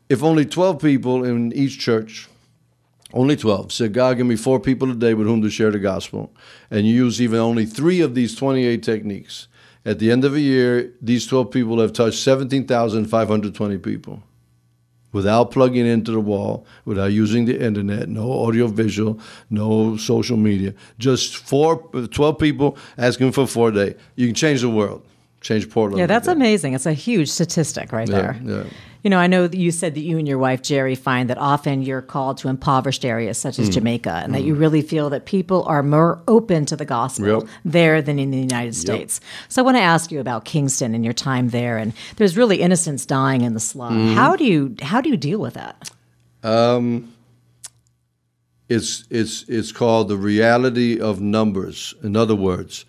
If 0.09 0.21
only 0.21 0.45
12 0.45 0.79
people 0.79 1.23
in 1.23 1.53
each 1.53 1.79
church 1.79 2.27
only 3.13 3.35
12. 3.35 3.71
Said, 3.71 3.93
God, 3.93 4.17
give 4.17 4.27
me 4.27 4.35
four 4.35 4.59
people 4.59 4.91
a 4.91 4.95
day 4.95 5.13
with 5.13 5.27
whom 5.27 5.41
to 5.41 5.49
share 5.49 5.71
the 5.71 5.79
gospel. 5.79 6.33
And 6.69 6.87
you 6.87 6.93
use 6.93 7.21
even 7.21 7.39
only 7.39 7.65
three 7.65 8.01
of 8.01 8.15
these 8.15 8.35
28 8.35 8.83
techniques. 8.83 9.47
At 9.85 9.99
the 9.99 10.11
end 10.11 10.25
of 10.25 10.35
a 10.35 10.39
year, 10.39 10.93
these 11.01 11.25
12 11.25 11.51
people 11.51 11.79
have 11.79 11.93
touched 11.93 12.19
17,520 12.19 13.77
people 13.77 14.21
without 15.11 15.51
plugging 15.51 15.87
into 15.87 16.11
the 16.11 16.19
wall, 16.19 16.65
without 16.85 17.11
using 17.11 17.45
the 17.45 17.59
internet, 17.59 18.09
no 18.09 18.31
audio 18.45 18.67
visual, 18.67 19.19
no 19.49 19.97
social 19.97 20.37
media. 20.37 20.73
Just 20.99 21.37
four, 21.37 21.77
12 22.11 22.37
people 22.37 22.77
asking 22.97 23.31
for 23.31 23.47
four 23.47 23.71
day. 23.71 23.95
You 24.15 24.27
can 24.27 24.35
change 24.35 24.61
the 24.61 24.69
world, 24.69 25.03
change 25.41 25.69
Portland. 25.69 25.99
Yeah, 25.99 26.05
that's 26.05 26.27
amazing. 26.27 26.73
It's 26.73 26.85
a 26.85 26.93
huge 26.93 27.29
statistic 27.29 27.91
right 27.91 28.07
yeah, 28.07 28.21
there. 28.21 28.41
Yeah. 28.43 28.63
You 29.03 29.09
know, 29.09 29.17
I 29.17 29.27
know 29.27 29.47
that 29.47 29.57
you 29.57 29.71
said 29.71 29.95
that 29.95 30.01
you 30.01 30.17
and 30.17 30.27
your 30.27 30.37
wife, 30.37 30.61
Jerry, 30.61 30.95
find 30.95 31.29
that 31.29 31.37
often 31.37 31.81
you're 31.81 32.01
called 32.01 32.37
to 32.39 32.49
impoverished 32.49 33.05
areas 33.05 33.37
such 33.37 33.57
as 33.57 33.69
mm. 33.69 33.73
Jamaica, 33.73 34.11
and 34.23 34.31
mm. 34.31 34.35
that 34.35 34.43
you 34.43 34.55
really 34.55 34.81
feel 34.81 35.09
that 35.11 35.25
people 35.25 35.63
are 35.63 35.81
more 35.81 36.21
open 36.27 36.65
to 36.65 36.75
the 36.75 36.85
gospel 36.85 37.41
yep. 37.41 37.49
there 37.63 38.01
than 38.01 38.19
in 38.19 38.31
the 38.31 38.37
United 38.37 38.75
States. 38.75 39.21
Yep. 39.21 39.49
So 39.49 39.61
I 39.61 39.65
want 39.65 39.77
to 39.77 39.81
ask 39.81 40.11
you 40.11 40.19
about 40.19 40.43
Kingston 40.45 40.93
and 40.93 41.05
your 41.05 41.13
time 41.13 41.49
there. 41.49 41.77
And 41.77 41.93
there's 42.17 42.35
really 42.35 42.61
innocents 42.61 43.05
dying 43.05 43.41
in 43.41 43.53
the 43.53 43.59
slum. 43.59 44.09
Mm. 44.09 44.13
How 44.15 44.35
do 44.35 44.43
you 44.43 44.75
how 44.81 44.99
do 45.01 45.09
you 45.09 45.17
deal 45.17 45.39
with 45.39 45.53
that? 45.53 45.91
Um, 46.43 47.13
it's 48.67 49.05
it's 49.09 49.45
it's 49.47 49.71
called 49.71 50.09
the 50.09 50.17
reality 50.17 50.99
of 50.99 51.19
numbers. 51.21 51.95
In 52.03 52.15
other 52.15 52.35
words, 52.35 52.85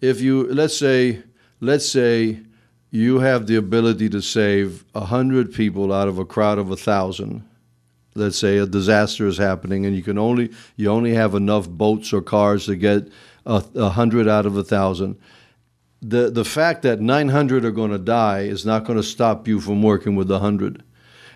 if 0.00 0.20
you 0.20 0.52
let's 0.52 0.76
say 0.76 1.22
let's 1.60 1.88
say 1.88 2.40
you 2.94 3.18
have 3.18 3.48
the 3.48 3.56
ability 3.56 4.08
to 4.08 4.22
save 4.22 4.84
100 4.92 5.52
people 5.52 5.92
out 5.92 6.06
of 6.06 6.20
a 6.20 6.24
crowd 6.24 6.58
of 6.58 6.68
1,000. 6.68 7.44
Let's 8.14 8.38
say 8.38 8.58
a 8.58 8.66
disaster 8.66 9.26
is 9.26 9.36
happening 9.36 9.84
and 9.84 9.96
you 9.96 10.02
can 10.04 10.16
only 10.16 10.52
you 10.76 10.88
only 10.88 11.12
have 11.14 11.34
enough 11.34 11.68
boats 11.68 12.12
or 12.12 12.22
cars 12.22 12.66
to 12.66 12.76
get 12.76 13.08
a 13.46 13.62
100 13.62 14.28
out 14.28 14.46
of 14.46 14.54
1,000. 14.54 15.18
The 16.02 16.30
the 16.30 16.44
fact 16.44 16.82
that 16.82 17.00
900 17.00 17.64
are 17.64 17.72
going 17.72 17.90
to 17.90 17.98
die 17.98 18.42
is 18.42 18.64
not 18.64 18.84
going 18.84 18.96
to 18.96 19.02
stop 19.02 19.48
you 19.48 19.60
from 19.60 19.82
working 19.82 20.14
with 20.14 20.30
100. 20.30 20.84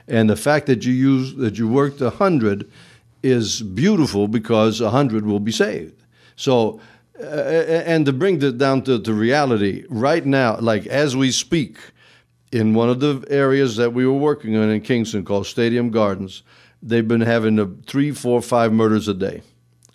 And 0.06 0.30
the 0.30 0.36
fact 0.36 0.66
that 0.66 0.84
you 0.84 0.92
use 0.92 1.34
that 1.34 1.58
you 1.58 1.66
worked 1.66 2.00
100 2.00 2.70
is 3.24 3.62
beautiful 3.62 4.28
because 4.28 4.80
100 4.80 5.26
will 5.26 5.40
be 5.40 5.50
saved. 5.50 6.04
So 6.36 6.80
uh, 7.20 7.24
and 7.24 8.06
to 8.06 8.12
bring 8.12 8.40
it 8.42 8.58
down 8.58 8.82
to, 8.82 8.98
to 9.00 9.12
reality, 9.12 9.84
right 9.88 10.24
now, 10.24 10.58
like 10.58 10.86
as 10.86 11.16
we 11.16 11.30
speak, 11.30 11.78
in 12.52 12.74
one 12.74 12.88
of 12.88 13.00
the 13.00 13.24
areas 13.28 13.76
that 13.76 13.92
we 13.92 14.06
were 14.06 14.12
working 14.12 14.56
on 14.56 14.70
in 14.70 14.80
Kingston 14.80 15.24
called 15.24 15.46
Stadium 15.46 15.90
Gardens, 15.90 16.42
they've 16.82 17.06
been 17.06 17.20
having 17.20 17.58
a 17.58 17.66
three, 17.86 18.12
four, 18.12 18.40
five 18.40 18.72
murders 18.72 19.08
a 19.08 19.14
day. 19.14 19.42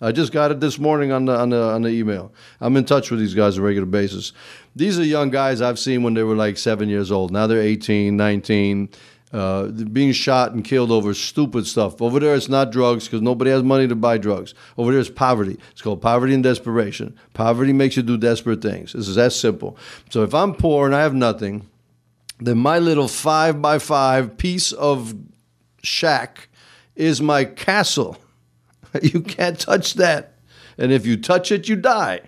I 0.00 0.12
just 0.12 0.32
got 0.32 0.50
it 0.50 0.60
this 0.60 0.78
morning 0.78 1.12
on 1.12 1.24
the, 1.24 1.34
on 1.34 1.50
the 1.50 1.62
on 1.62 1.82
the 1.82 1.88
email. 1.88 2.32
I'm 2.60 2.76
in 2.76 2.84
touch 2.84 3.10
with 3.10 3.20
these 3.20 3.34
guys 3.34 3.56
on 3.56 3.62
a 3.62 3.66
regular 3.66 3.86
basis. 3.86 4.32
These 4.76 4.98
are 4.98 5.04
young 5.04 5.30
guys 5.30 5.62
I've 5.62 5.78
seen 5.78 6.02
when 6.02 6.14
they 6.14 6.22
were 6.22 6.34
like 6.34 6.58
seven 6.58 6.88
years 6.88 7.10
old. 7.10 7.30
Now 7.30 7.46
they're 7.46 7.60
18, 7.60 8.16
19 8.16 8.88
uh, 9.34 9.66
being 9.66 10.12
shot 10.12 10.52
and 10.52 10.64
killed 10.64 10.92
over 10.92 11.12
stupid 11.12 11.66
stuff. 11.66 12.00
Over 12.00 12.20
there, 12.20 12.36
it's 12.36 12.48
not 12.48 12.70
drugs 12.70 13.04
because 13.04 13.20
nobody 13.20 13.50
has 13.50 13.64
money 13.64 13.88
to 13.88 13.96
buy 13.96 14.16
drugs. 14.16 14.54
Over 14.78 14.92
there, 14.92 15.00
it's 15.00 15.10
poverty. 15.10 15.58
It's 15.72 15.82
called 15.82 16.00
poverty 16.00 16.34
and 16.34 16.42
desperation. 16.42 17.16
Poverty 17.32 17.72
makes 17.72 17.96
you 17.96 18.04
do 18.04 18.16
desperate 18.16 18.62
things. 18.62 18.92
This 18.92 19.08
is 19.08 19.16
that 19.16 19.32
simple. 19.32 19.76
So 20.08 20.22
if 20.22 20.32
I'm 20.34 20.54
poor 20.54 20.86
and 20.86 20.94
I 20.94 21.02
have 21.02 21.14
nothing, 21.14 21.68
then 22.38 22.58
my 22.58 22.78
little 22.78 23.08
five 23.08 23.60
by 23.60 23.80
five 23.80 24.36
piece 24.36 24.70
of 24.70 25.14
shack 25.82 26.48
is 26.94 27.20
my 27.20 27.44
castle. 27.44 28.16
you 29.02 29.20
can't 29.20 29.58
touch 29.58 29.94
that. 29.94 30.34
And 30.78 30.92
if 30.92 31.04
you 31.04 31.16
touch 31.16 31.50
it, 31.50 31.68
you 31.68 31.74
die. 31.74 32.20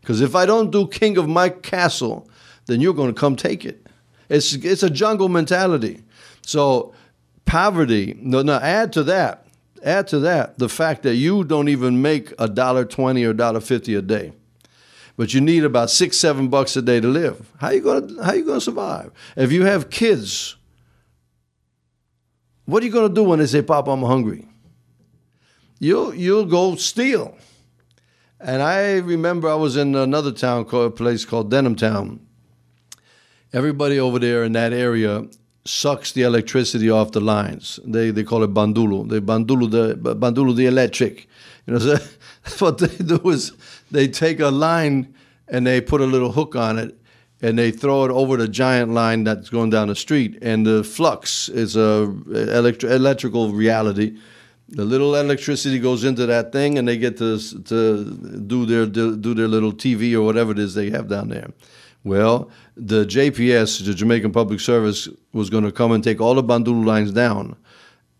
Because 0.00 0.22
if 0.22 0.34
I 0.34 0.46
don't 0.46 0.70
do 0.70 0.88
king 0.88 1.18
of 1.18 1.28
my 1.28 1.50
castle, 1.50 2.26
then 2.64 2.80
you're 2.80 2.94
going 2.94 3.12
to 3.12 3.20
come 3.20 3.36
take 3.36 3.66
it. 3.66 3.86
It's, 4.30 4.54
it's 4.54 4.82
a 4.82 4.90
jungle 4.90 5.28
mentality. 5.28 6.02
So 6.46 6.94
poverty. 7.44 8.16
No, 8.20 8.42
no. 8.42 8.54
Add 8.54 8.92
to 8.94 9.02
that. 9.04 9.46
Add 9.82 10.06
to 10.08 10.20
that 10.20 10.58
the 10.58 10.68
fact 10.68 11.02
that 11.02 11.16
you 11.16 11.42
don't 11.44 11.68
even 11.68 12.00
make 12.00 12.32
a 12.38 12.48
dollar 12.48 12.84
twenty 12.84 13.24
or 13.24 13.32
dollar 13.32 13.60
fifty 13.60 13.94
a 13.94 14.02
day. 14.02 14.32
but 15.16 15.32
you 15.34 15.40
need 15.40 15.64
about 15.64 15.90
six, 15.90 16.16
seven 16.18 16.48
bucks 16.48 16.76
a 16.76 16.82
day 16.82 17.00
to 17.00 17.08
live. 17.08 17.50
How 17.58 17.70
you 17.70 17.80
gonna 17.80 18.22
how 18.24 18.32
you 18.34 18.44
gonna 18.44 18.60
survive? 18.60 19.10
If 19.36 19.50
you 19.50 19.64
have 19.64 19.90
kids, 19.90 20.56
what 22.66 22.82
are 22.82 22.86
you 22.86 22.92
gonna 22.92 23.12
do 23.14 23.24
when 23.24 23.38
they 23.38 23.46
say, 23.46 23.62
"Papa, 23.62 23.90
I'm 23.90 24.02
hungry"? 24.02 24.46
You'll 25.80 26.14
you'll 26.14 26.44
go 26.46 26.76
steal. 26.76 27.36
And 28.38 28.62
I 28.62 28.98
remember 28.98 29.48
I 29.48 29.54
was 29.54 29.76
in 29.76 29.94
another 29.94 30.30
town 30.32 30.66
called 30.66 30.92
a 30.92 30.94
place 30.94 31.24
called 31.24 31.50
Denham 31.50 31.74
Town. 31.76 32.20
Everybody 33.52 33.98
over 33.98 34.18
there 34.18 34.44
in 34.44 34.52
that 34.52 34.72
area 34.72 35.24
sucks 35.68 36.12
the 36.12 36.22
electricity 36.22 36.90
off 36.90 37.12
the 37.12 37.20
lines. 37.20 37.80
They 37.84 38.10
they 38.10 38.24
call 38.24 38.42
it 38.42 38.54
bandulu. 38.54 39.08
They 39.08 39.20
bandulo 39.20 39.70
the 39.70 40.14
bandulu 40.14 40.54
the 40.54 40.66
electric. 40.66 41.28
You 41.66 41.74
know, 41.74 41.78
so 41.78 41.98
what 42.58 42.78
they 42.78 42.96
do 42.96 43.20
is 43.30 43.52
they 43.90 44.08
take 44.08 44.40
a 44.40 44.48
line 44.48 45.14
and 45.48 45.66
they 45.66 45.80
put 45.80 46.00
a 46.00 46.06
little 46.06 46.32
hook 46.32 46.56
on 46.56 46.78
it 46.78 46.96
and 47.42 47.58
they 47.58 47.70
throw 47.70 48.04
it 48.04 48.10
over 48.10 48.36
the 48.36 48.48
giant 48.48 48.92
line 48.92 49.24
that's 49.24 49.50
going 49.50 49.70
down 49.70 49.88
the 49.88 49.94
street. 49.94 50.38
And 50.42 50.66
the 50.66 50.82
flux 50.82 51.48
is 51.48 51.76
a 51.76 52.06
electri- 52.28 52.90
electrical 52.90 53.52
reality. 53.52 54.18
The 54.68 54.84
little 54.84 55.14
electricity 55.14 55.78
goes 55.78 56.02
into 56.02 56.26
that 56.26 56.50
thing, 56.50 56.76
and 56.76 56.88
they 56.88 56.98
get 56.98 57.18
to 57.18 57.38
to 57.38 58.04
do 58.46 58.66
their 58.66 58.86
do 58.86 59.34
their 59.34 59.46
little 59.46 59.72
TV 59.72 60.14
or 60.14 60.22
whatever 60.22 60.50
it 60.52 60.58
is 60.58 60.74
they 60.74 60.90
have 60.90 61.08
down 61.08 61.28
there. 61.28 61.50
Well, 62.06 62.52
the 62.76 63.04
JPS, 63.04 63.84
the 63.84 63.92
Jamaican 63.92 64.30
Public 64.30 64.60
Service, 64.60 65.08
was 65.32 65.50
going 65.50 65.64
to 65.64 65.72
come 65.72 65.90
and 65.90 66.04
take 66.04 66.20
all 66.20 66.36
the 66.36 66.42
Bandulu 66.44 66.84
lines 66.84 67.10
down, 67.10 67.56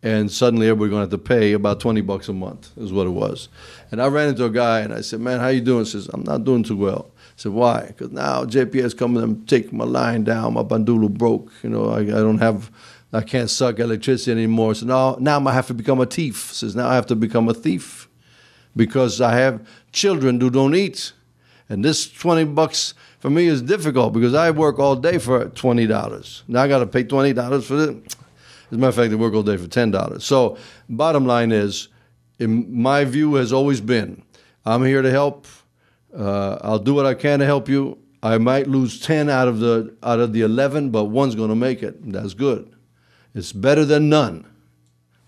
and 0.02 0.28
suddenly 0.28 0.66
everybody 0.66 0.90
going 0.90 1.08
to 1.08 1.12
have 1.12 1.20
to 1.20 1.24
pay 1.24 1.52
about 1.52 1.78
twenty 1.78 2.00
bucks 2.00 2.28
a 2.28 2.32
month 2.32 2.72
is 2.76 2.92
what 2.92 3.06
it 3.06 3.10
was. 3.10 3.48
And 3.92 4.02
I 4.02 4.08
ran 4.08 4.30
into 4.30 4.44
a 4.44 4.50
guy 4.50 4.80
and 4.80 4.92
I 4.92 5.02
said, 5.02 5.20
"Man, 5.20 5.38
how 5.38 5.46
you 5.46 5.60
doing?" 5.60 5.84
He 5.84 5.90
says, 5.92 6.08
"I'm 6.12 6.24
not 6.24 6.42
doing 6.42 6.64
too 6.64 6.76
well." 6.76 7.12
I 7.16 7.22
said, 7.36 7.52
"Why?" 7.52 7.84
Because 7.86 8.10
now 8.10 8.44
JPS 8.44 8.96
coming 8.96 9.22
and 9.22 9.48
take 9.48 9.72
my 9.72 9.84
line 9.84 10.24
down. 10.24 10.54
My 10.54 10.64
Bandulu 10.64 11.08
broke. 11.08 11.52
You 11.62 11.70
know, 11.70 11.90
I, 11.90 12.00
I 12.00 12.22
don't 12.26 12.38
have. 12.38 12.72
I 13.12 13.20
can't 13.20 13.48
suck 13.48 13.78
electricity 13.78 14.32
anymore. 14.32 14.74
So 14.74 14.86
now, 14.86 15.16
now 15.20 15.38
gonna 15.38 15.52
have 15.52 15.68
to 15.68 15.74
become 15.74 16.00
a 16.00 16.06
thief. 16.06 16.52
Says 16.52 16.74
now 16.74 16.88
I 16.88 16.96
have 16.96 17.06
to 17.06 17.14
become 17.14 17.48
a 17.48 17.54
thief 17.54 18.08
because 18.74 19.20
I 19.20 19.36
have 19.36 19.64
children 19.92 20.40
who 20.40 20.50
don't 20.50 20.74
eat, 20.74 21.12
and 21.68 21.85
this 21.85 22.11
twenty 22.11 22.44
bucks 22.44 22.94
for 23.18 23.30
me 23.30 23.46
is 23.46 23.62
difficult 23.62 24.12
because 24.12 24.35
I 24.35 24.50
work 24.50 24.78
all 24.78 24.96
day 24.96 25.18
for 25.18 25.46
twenty 25.50 25.87
dollars. 25.87 26.44
Now 26.49 26.62
I 26.62 26.68
got 26.68 26.78
to 26.78 26.87
pay 26.87 27.04
twenty 27.04 27.32
dollars 27.32 27.66
for 27.66 27.75
this. 27.75 28.14
As 28.70 28.73
a 28.73 28.75
matter 28.76 28.88
of 28.88 28.94
fact, 28.96 29.12
I 29.12 29.16
work 29.16 29.35
all 29.35 29.42
day 29.42 29.56
for 29.56 29.68
ten 29.68 29.90
dollars. 29.90 30.25
So, 30.25 30.58
bottom 30.88 31.25
line 31.26 31.52
is, 31.52 31.88
in 32.38 32.80
my 32.80 33.04
view 33.04 33.35
has 33.35 33.52
always 33.52 33.80
been, 33.80 34.23
I'm 34.64 34.85
here 34.85 35.02
to 35.02 35.11
help. 35.11 35.46
Uh, 36.16 36.58
I'll 36.62 36.78
do 36.78 36.94
what 36.94 37.06
I 37.06 37.14
can 37.14 37.38
to 37.40 37.44
help 37.44 37.68
you. 37.68 37.99
I 38.23 38.38
might 38.38 38.66
lose 38.66 39.00
ten 39.00 39.28
out 39.28 39.46
of 39.46 39.61
the 39.61 39.94
out 40.02 40.18
of 40.18 40.32
the 40.32 40.40
eleven, 40.40 40.90
but 40.90 41.04
one's 41.04 41.35
going 41.35 41.50
to 41.50 41.56
make 41.56 41.82
it. 41.82 42.11
That's 42.12 42.35
good. 42.35 42.75
It's 43.35 43.52
better 43.52 43.85
than 43.85 44.08
none. 44.08 44.46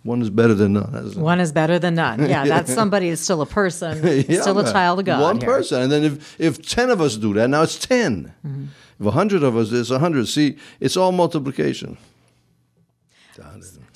One 0.04 0.22
is 0.22 0.30
better 0.30 0.54
than 0.54 0.74
none. 0.74 0.90
That's- 0.92 1.14
One 1.16 1.40
is 1.40 1.52
better 1.52 1.78
than 1.78 1.94
none. 1.96 2.28
Yeah, 2.28 2.44
that's 2.52 2.72
somebody 2.72 3.08
is 3.08 3.20
still 3.20 3.42
a 3.42 3.46
person, 3.46 4.00
Yeah, 4.28 4.40
still 4.40 4.58
a 4.58 4.72
child 4.72 5.00
of 5.00 5.04
God. 5.04 5.20
One 5.22 5.38
here. 5.40 5.48
person, 5.48 5.82
and 5.82 5.92
then 5.92 6.04
if 6.04 6.40
if 6.40 6.66
ten 6.66 6.90
of 6.90 7.00
us 7.00 7.16
do 7.16 7.34
that, 7.34 7.48
now 7.50 7.62
it's 7.62 7.78
10 7.78 8.32
Mm-hmm. 8.46 8.64
If 9.00 9.06
a 9.06 9.10
hundred 9.12 9.42
of 9.44 9.56
us, 9.56 9.70
it's 9.70 9.90
a 9.90 9.98
hundred. 10.00 10.26
See, 10.28 10.56
it's 10.80 10.96
all 10.96 11.12
multiplication. 11.12 11.96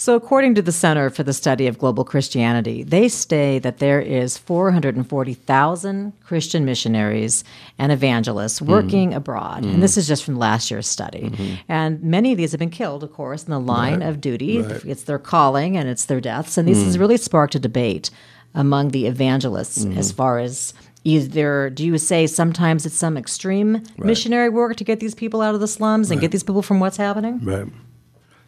So, 0.03 0.17
according 0.17 0.57
to 0.57 0.63
the 0.63 0.73
Center 0.73 1.11
for 1.11 1.23
the 1.23 1.33
Study 1.33 1.69
of 1.69 1.79
Global 1.79 2.05
Christianity, 2.05 2.83
they 2.83 3.09
say 3.09 3.61
that 3.61 3.79
there 3.79 4.01
is 4.01 4.37
440,000 4.37 6.13
Christian 6.25 6.65
missionaries 6.65 7.45
and 7.79 7.93
evangelists 7.93 8.59
Mm-hmm. 8.59 8.73
working 8.73 9.15
abroad, 9.15 9.65
and 9.65 9.81
this 9.81 9.97
is 9.97 10.09
just 10.09 10.25
from 10.25 10.41
last 10.41 10.73
year's 10.73 10.89
study. 10.89 11.57
And 11.69 12.03
many 12.03 12.33
of 12.33 12.37
these 12.37 12.51
have 12.51 12.59
been 12.59 12.69
killed, 12.69 13.05
of 13.05 13.13
course, 13.13 13.45
in 13.45 13.53
the 13.53 13.61
line 13.61 14.03
of 14.03 14.21
duty. 14.21 14.61
Right. 14.61 14.81
Mm. 14.81 14.87
It's 14.87 15.05
their 15.05 15.21
calling 15.21 15.77
and 15.77 15.89
it's 15.89 16.07
their 16.07 16.21
deaths, 16.21 16.59
and 16.59 16.67
this 16.67 16.83
has 16.83 16.99
really 16.99 17.17
sparked 17.17 17.55
a 17.55 17.61
debate 17.61 18.11
among 18.55 18.89
the 18.89 19.07
evangelists 19.07 19.85
Mm-hmm. 19.85 19.99
as 19.99 20.11
far 20.11 20.41
as. 20.41 20.75
Either 21.05 21.69
do 21.71 21.85
you 21.85 21.99
say 21.99 22.27
sometimes 22.29 22.87
it's 22.87 22.95
some 22.97 23.17
extreme 23.17 23.83
missionary 23.99 24.49
work 24.49 24.77
to 24.77 24.85
get 24.85 24.99
these 25.01 25.15
people 25.17 25.41
out 25.43 25.53
of 25.55 25.61
the 25.61 25.67
slums 25.69 26.11
and 26.13 26.21
get 26.21 26.31
these 26.33 26.45
people 26.45 26.63
from 26.63 26.79
what's 26.79 26.97
happening? 26.97 27.41
Right. 27.45 27.67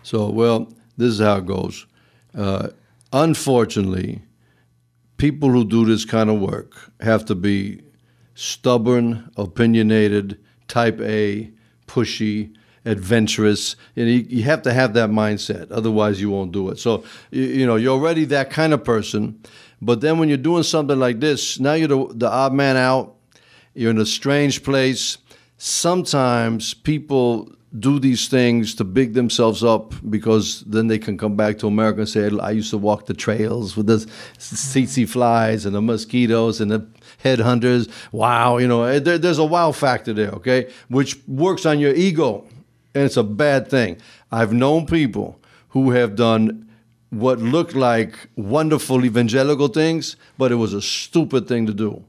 So, 0.05 0.29
well, 0.31 0.69
this 0.97 1.13
is 1.13 1.21
how 1.21 1.37
it 1.37 1.47
goes. 1.47 1.87
Uh, 2.37 2.69
unfortunately, 3.13 4.23
people 5.17 5.51
who 5.51 5.65
do 5.65 5.85
this 5.85 6.05
kind 6.05 6.31
of 6.31 6.41
work 6.41 6.91
have 7.01 7.25
to 7.27 7.35
be 7.35 7.81
stubborn, 8.35 9.31
opinionated, 9.37 10.39
type 10.69 11.01
A, 11.01 11.51
pushy, 11.87 12.55
adventurous. 12.85 13.77
And 13.97 14.09
you, 14.09 14.27
you 14.29 14.43
have 14.45 14.63
to 14.63 14.73
have 14.73 14.95
that 14.95 15.11
mindset. 15.11 15.71
Otherwise, 15.71 16.21
you 16.21 16.31
won't 16.31 16.53
do 16.53 16.69
it. 16.71 16.79
So, 16.79 17.05
you, 17.31 17.43
you 17.43 17.67
know, 17.67 17.77
you're 17.77 17.93
already 17.93 18.25
that 18.27 18.51
kind 18.51 18.73
of 18.73 18.85
person. 18.85 19.41
But 19.81 20.01
then 20.01 20.19
when 20.19 20.29
you're 20.29 20.39
doing 20.39 20.63
something 20.63 20.99
like 20.99 21.21
this, 21.21 21.61
now 21.61 21.75
you're 21.75 21.89
the, 21.89 22.07
the 22.15 22.31
odd 22.31 22.53
man 22.53 22.77
out. 22.77 23.15
You're 23.75 23.91
in 23.91 23.99
a 23.99 24.07
strange 24.07 24.63
place. 24.63 25.19
Sometimes 25.59 26.75
people 26.75 27.53
do 27.79 27.99
these 27.99 28.29
things 28.29 28.75
to 28.77 28.85
big 28.85 29.15
themselves 29.15 29.65
up 29.65 29.95
because 30.09 30.61
then 30.63 30.87
they 30.87 30.99
can 30.99 31.19
come 31.19 31.35
back 31.37 31.59
to 31.59 31.67
America 31.67 32.01
and 32.01 32.09
say, 32.09 32.31
I 32.41 32.51
used 32.51 32.71
to 32.71 32.79
walk 32.79 33.07
the 33.07 33.15
trails 33.15 33.77
with 33.77 33.87
the 33.87 33.99
tsetse 34.39 35.09
flies 35.09 35.67
and 35.67 35.75
the 35.75 35.83
mosquitoes 35.83 36.61
and 36.61 36.71
the 36.71 36.87
headhunters. 37.25 37.91
Wow, 38.13 38.59
you 38.59 38.69
know, 38.69 38.85
eh, 38.85 39.01
there, 39.01 39.19
there's 39.19 39.39
a 39.39 39.45
wow 39.45 39.73
factor 39.73 40.13
there, 40.13 40.31
okay, 40.31 40.71
which 40.89 41.19
works 41.27 41.67
on 41.67 41.81
your 41.81 41.95
ego, 41.95 42.47
and 42.95 43.05
it's 43.05 43.17
a 43.17 43.25
bad 43.25 43.69
thing. 43.69 43.99
I've 44.31 44.53
known 44.53 44.87
people 44.87 45.41
who 45.71 45.91
have 45.91 46.15
done 46.15 46.69
what 47.11 47.41
looked 47.41 47.75
like 47.75 48.29
wonderful 48.37 49.05
evangelical 49.05 49.69
things, 49.69 50.17
but 50.39 50.53
it 50.53 50.57
was 50.57 50.73
a 50.73 50.83
stupid 50.83 51.49
thing 51.49 51.67
to 51.67 51.75
do. 51.75 52.05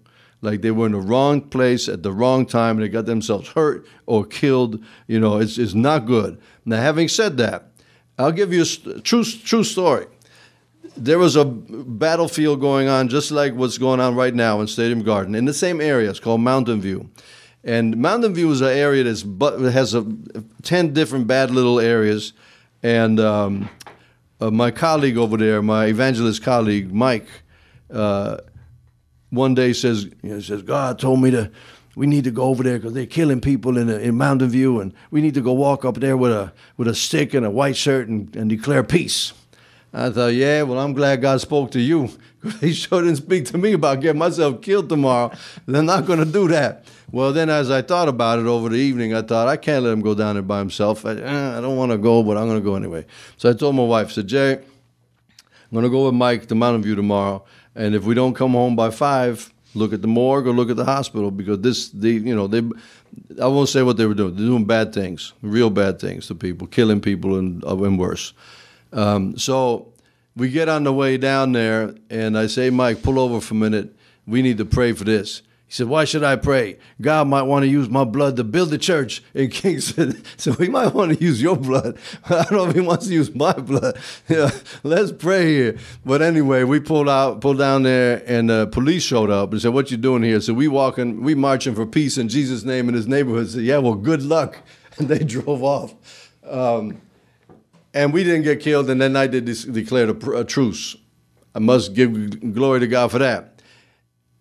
Like 0.46 0.62
they 0.62 0.70
were 0.70 0.86
in 0.86 0.92
the 0.92 1.00
wrong 1.00 1.42
place 1.42 1.90
at 1.90 2.04
the 2.04 2.12
wrong 2.12 2.46
time 2.46 2.78
and 2.78 2.84
they 2.84 2.90
got 2.90 3.08
themselves 3.08 3.50
hurt 3.50 3.88
or 4.06 4.26
killed. 4.26 4.84
You 5.08 5.20
know, 5.20 5.40
it's, 5.40 5.58
it's 5.58 5.74
not 5.74 6.06
good. 6.06 6.40
Now, 6.66 6.82
having 6.82 7.08
said 7.08 7.38
that, 7.38 7.72
I'll 8.20 8.32
give 8.32 8.54
you 8.54 8.62
a 8.62 9.02
true, 9.02 9.24
true 9.24 9.64
story. 9.64 10.06
There 10.96 11.18
was 11.18 11.36
a 11.36 11.44
battlefield 11.44 12.62
going 12.62 12.88
on 12.88 13.10
just 13.10 13.32
like 13.32 13.54
what's 13.56 13.80
going 13.80 14.00
on 14.00 14.16
right 14.16 14.34
now 14.34 14.62
in 14.62 14.68
Stadium 14.68 15.02
Garden 15.02 15.34
in 15.34 15.46
the 15.46 15.54
same 15.54 15.82
area. 15.82 16.10
It's 16.12 16.20
called 16.20 16.42
Mountain 16.42 16.80
View. 16.80 17.10
And 17.64 17.98
Mountain 17.98 18.36
View 18.36 18.52
is 18.52 18.62
an 18.62 18.70
area 18.70 19.04
that's 19.04 19.24
but 19.24 19.60
has 19.60 19.96
a, 19.96 20.06
10 20.62 20.94
different 20.94 21.26
bad 21.26 21.50
little 21.50 21.80
areas. 21.80 22.34
And 22.84 23.20
um, 23.20 23.68
uh, 24.40 24.52
my 24.52 24.70
colleague 24.70 25.18
over 25.18 25.38
there, 25.38 25.64
my 25.64 25.88
evangelist 25.88 26.44
colleague, 26.44 26.94
Mike, 26.94 27.28
uh, 27.92 28.38
one 29.36 29.54
day 29.54 29.74
says, 29.74 30.06
you 30.06 30.34
know, 30.34 30.40
says 30.40 30.62
God 30.62 31.00
told 31.00 31.22
me 31.22 31.32
to, 31.32 31.52
we 31.96 32.08
need 32.08 32.24
to 32.26 32.32
go 32.32 32.44
over 32.44 32.64
there 32.64 32.78
because 32.78 32.94
they're 32.94 33.06
killing 33.06 33.42
people 33.42 33.78
in, 33.78 33.90
in 33.90 34.16
Mountain 34.16 34.50
View, 34.50 34.80
and 34.80 34.94
we 35.12 35.22
need 35.22 35.34
to 35.34 35.42
go 35.42 35.54
walk 35.54 35.86
up 35.86 35.96
there 35.96 36.18
with 36.18 36.32
a 36.32 36.52
with 36.78 36.88
a 36.88 36.96
stick 36.96 37.34
and 37.34 37.46
a 37.46 37.50
white 37.50 37.78
shirt 37.78 38.08
and, 38.08 38.36
and 38.36 38.50
declare 38.50 38.84
peace. 38.84 39.34
I 39.94 40.10
thought, 40.10 40.34
yeah, 40.34 40.64
well, 40.64 40.78
I'm 40.78 40.92
glad 40.92 41.22
God 41.22 41.40
spoke 41.40 41.72
to 41.72 41.80
you. 41.80 42.10
he 42.60 42.74
sure 42.74 43.02
didn't 43.02 43.18
speak 43.18 43.46
to 43.46 43.58
me 43.58 43.74
about 43.74 44.02
getting 44.02 44.20
myself 44.20 44.62
killed 44.62 44.90
tomorrow. 44.90 45.32
They're 45.66 45.82
not 45.82 46.06
going 46.06 46.20
to 46.20 46.26
do 46.26 46.50
that. 46.50 46.86
Well, 47.12 47.32
then 47.32 47.50
as 47.50 47.72
I 47.72 47.82
thought 47.82 48.10
about 48.10 48.40
it 48.40 48.46
over 48.46 48.68
the 48.68 48.76
evening, 48.76 49.14
I 49.14 49.22
thought, 49.22 49.48
I 49.48 49.56
can't 49.56 49.86
let 49.86 49.94
him 49.94 50.02
go 50.02 50.14
down 50.14 50.36
there 50.36 50.44
by 50.44 50.60
himself. 50.60 51.06
I, 51.06 51.14
eh, 51.14 51.58
I 51.58 51.62
don't 51.62 51.78
want 51.78 51.94
to 51.94 51.98
go, 51.98 52.24
but 52.24 52.36
I'm 52.36 52.46
going 52.46 52.60
to 52.60 52.64
go 52.64 52.76
anyway. 52.76 53.06
So 53.38 53.50
I 53.50 53.54
told 53.54 53.76
my 53.76 53.86
wife, 53.86 54.10
I 54.10 54.12
said, 54.12 54.28
Jay, 54.28 54.54
I'm 54.56 54.62
going 55.72 55.84
to 55.84 55.90
go 55.90 56.06
with 56.06 56.14
Mike 56.14 56.48
to 56.48 56.56
Mountain 56.56 56.84
View 56.84 56.96
tomorrow. 56.96 57.46
And 57.76 57.94
if 57.94 58.04
we 58.06 58.16
don't 58.16 58.34
come 58.34 58.52
home 58.52 58.76
by 58.76 58.90
five, 58.90 59.54
look 59.74 59.94
at 59.94 60.02
the 60.02 60.08
morgue 60.08 60.48
or 60.48 60.54
look 60.54 60.70
at 60.70 60.78
the 60.78 60.86
hospital 60.86 61.30
because 61.30 61.60
this, 61.60 61.90
the, 61.90 62.12
you 62.12 62.36
know, 62.36 62.48
they, 62.48 62.60
I 63.42 63.48
won't 63.48 63.70
say 63.70 63.84
what 63.84 63.98
they 63.98 64.06
were 64.06 64.14
doing. 64.14 64.36
They're 64.36 64.46
doing 64.46 64.66
bad 64.66 64.94
things, 64.94 65.34
real 65.42 65.70
bad 65.70 66.00
things 66.00 66.28
to 66.28 66.36
people, 66.36 66.68
killing 66.68 67.02
people 67.02 67.38
and, 67.38 67.64
uh, 67.64 67.78
and 67.84 68.00
worse. 68.00 68.34
Um, 68.94 69.38
so 69.38 69.94
we 70.36 70.50
get 70.50 70.70
on 70.70 70.84
the 70.84 70.94
way 70.94 71.18
down 71.18 71.52
there, 71.52 71.94
and 72.10 72.38
I 72.38 72.48
say, 72.48 72.70
Mike, 72.70 73.04
pull 73.04 73.20
over 73.20 73.42
for 73.42 73.54
a 73.54 73.58
minute. 73.58 73.96
We 74.26 74.42
need 74.42 74.58
to 74.58 74.66
pray 74.66 74.94
for 74.94 75.04
this. 75.04 75.42
Said, 75.76 75.88
Why 75.88 76.06
should 76.06 76.24
I 76.24 76.38
pray? 76.38 76.78
God 77.02 77.28
might 77.28 77.42
want 77.42 77.64
to 77.64 77.68
use 77.68 77.90
my 77.90 78.06
blood 78.06 78.38
to 78.38 78.46
build 78.46 78.70
the 78.70 78.78
church 78.78 79.22
in 79.34 79.50
Kingston. 79.50 80.24
So 80.38 80.54
he 80.54 80.70
might 80.70 80.94
want 80.94 81.18
to 81.18 81.22
use 81.22 81.42
your 81.42 81.58
blood. 81.58 81.98
I 82.26 82.44
don't 82.44 82.52
know 82.54 82.70
if 82.70 82.76
he 82.76 82.82
wants 82.82 83.08
to 83.08 83.14
use 83.14 83.36
my 83.36 83.52
blood. 83.52 83.98
Yeah, 84.30 84.52
let's 84.84 85.12
pray 85.12 85.48
here. 85.48 85.78
But 86.06 86.22
anyway, 86.22 86.64
we 86.64 86.80
pulled 86.80 87.10
out, 87.10 87.42
pulled 87.42 87.58
down 87.58 87.84
there, 87.84 88.24
and 88.26 88.50
the 88.50 88.68
police 88.68 89.04
showed 89.04 89.30
up 89.30 89.52
and 89.52 89.62
said, 89.62 89.74
What 89.74 89.92
you 89.92 89.98
doing 89.98 90.24
here? 90.24 90.40
So 90.40 90.54
we 90.54 90.70
walking, 90.70 91.22
we 91.22 91.36
marching 91.36 91.76
for 91.76 91.86
peace 91.86 92.18
in 92.18 92.30
Jesus' 92.30 92.64
name 92.64 92.88
in 92.88 92.96
his 92.96 93.06
neighborhood. 93.06 93.50
Said, 93.50 93.64
Yeah, 93.64 93.80
well, 93.80 93.96
good 93.96 94.24
luck. 94.24 94.60
And 94.98 95.10
they 95.10 95.20
drove 95.26 95.62
off. 95.62 95.94
Um, 96.48 97.02
and 97.94 98.14
we 98.14 98.24
didn't 98.24 98.44
get 98.44 98.62
killed. 98.62 98.90
And 98.90 99.02
that 99.02 99.10
night 99.10 99.32
they 99.32 99.42
declared 99.42 100.10
a, 100.10 100.32
a 100.32 100.46
truce. 100.46 100.96
I 101.54 101.60
must 101.60 101.94
give 101.94 102.54
glory 102.54 102.80
to 102.80 102.88
God 102.88 103.12
for 103.12 103.20
that. 103.20 103.55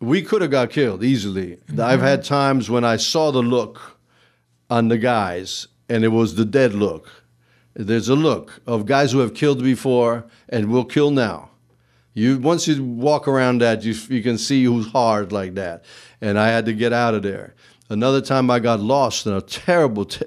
We 0.05 0.23
could 0.23 0.43
have 0.43 0.51
got 0.51 0.71
killed 0.71 1.03
easily. 1.03 1.59
I've 1.71 2.01
had 2.01 2.21
mm-hmm. 2.21 2.35
times 2.35 2.71
when 2.71 2.85
I 2.85 2.97
saw 2.97 3.31
the 3.31 3.43
look 3.43 3.99
on 4.71 4.89
the 4.89 4.99
guys, 4.99 5.69
and 5.89 6.05
it 6.05 6.09
was 6.09 6.35
the 6.35 6.45
dead 6.45 6.75
look. 6.75 7.25
There's 7.75 8.09
a 8.09 8.15
look 8.15 8.61
of 8.67 8.87
guys 8.87 9.13
who 9.13 9.19
have 9.19 9.35
killed 9.35 9.63
before 9.63 10.27
and 10.49 10.71
will 10.71 10.85
kill 10.85 11.11
now. 11.11 11.51
You 12.15 12.39
once 12.39 12.69
you 12.69 12.85
walk 12.85 13.27
around 13.27 13.61
that, 13.61 13.83
you 13.83 13.95
you 14.09 14.23
can 14.23 14.39
see 14.39 14.65
who's 14.65 14.87
hard 14.93 15.33
like 15.33 15.55
that. 15.55 15.85
And 16.21 16.39
I 16.39 16.49
had 16.49 16.65
to 16.67 16.73
get 16.73 16.93
out 16.93 17.15
of 17.15 17.25
there. 17.25 17.55
Another 17.91 18.21
time 18.21 18.51
I 18.51 18.61
got 18.61 18.81
lost 18.81 19.27
in 19.27 19.33
a 19.33 19.41
terrible, 19.43 20.05
te- 20.05 20.25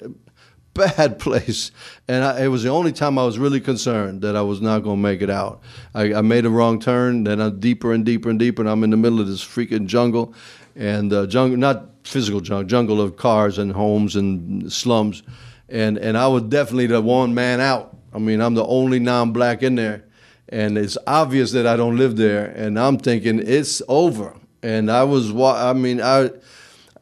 bad 0.77 1.19
place, 1.25 1.71
and 2.07 2.23
I, 2.23 2.45
it 2.45 2.47
was 2.47 2.63
the 2.63 2.69
only 2.69 2.91
time 2.91 3.17
I 3.17 3.25
was 3.25 3.37
really 3.37 3.59
concerned 3.59 4.21
that 4.21 4.35
I 4.35 4.41
was 4.41 4.61
not 4.61 4.79
going 4.79 4.97
to 4.97 5.01
make 5.01 5.21
it 5.21 5.29
out. 5.29 5.61
I, 5.93 6.13
I 6.13 6.21
made 6.21 6.45
a 6.45 6.49
wrong 6.49 6.79
turn, 6.79 7.23
then 7.23 7.41
I'm 7.41 7.59
deeper 7.59 7.91
and 7.91 8.05
deeper 8.05 8.29
and 8.29 8.39
deeper, 8.39 8.61
and 8.61 8.69
I'm 8.69 8.83
in 8.83 8.91
the 8.91 8.97
middle 8.97 9.19
of 9.19 9.27
this 9.27 9.43
freaking 9.43 9.87
jungle, 9.87 10.33
and 10.75 11.11
uh, 11.11 11.25
jungle 11.25 11.57
not 11.57 11.89
physical 12.03 12.39
jungle, 12.39 12.63
jungle 12.67 13.01
of 13.01 13.17
cars 13.17 13.57
and 13.57 13.73
homes 13.73 14.15
and 14.15 14.71
slums, 14.71 15.23
and 15.67 15.97
and 15.97 16.17
I 16.17 16.27
was 16.27 16.43
definitely 16.43 16.87
the 16.87 17.01
one 17.01 17.33
man 17.33 17.59
out. 17.59 17.97
I 18.13 18.19
mean, 18.19 18.39
I'm 18.39 18.53
the 18.53 18.65
only 18.65 18.99
non-black 18.99 19.63
in 19.63 19.75
there, 19.75 20.05
and 20.49 20.77
it's 20.77 20.97
obvious 21.05 21.51
that 21.51 21.67
I 21.67 21.75
don't 21.75 21.97
live 21.97 22.15
there, 22.15 22.45
and 22.45 22.79
I'm 22.79 22.97
thinking 22.97 23.39
it's 23.45 23.81
over. 23.87 24.35
And 24.63 24.89
I 24.89 25.03
was, 25.03 25.31
wa- 25.31 25.69
I 25.69 25.73
mean, 25.73 26.01
I. 26.01 26.31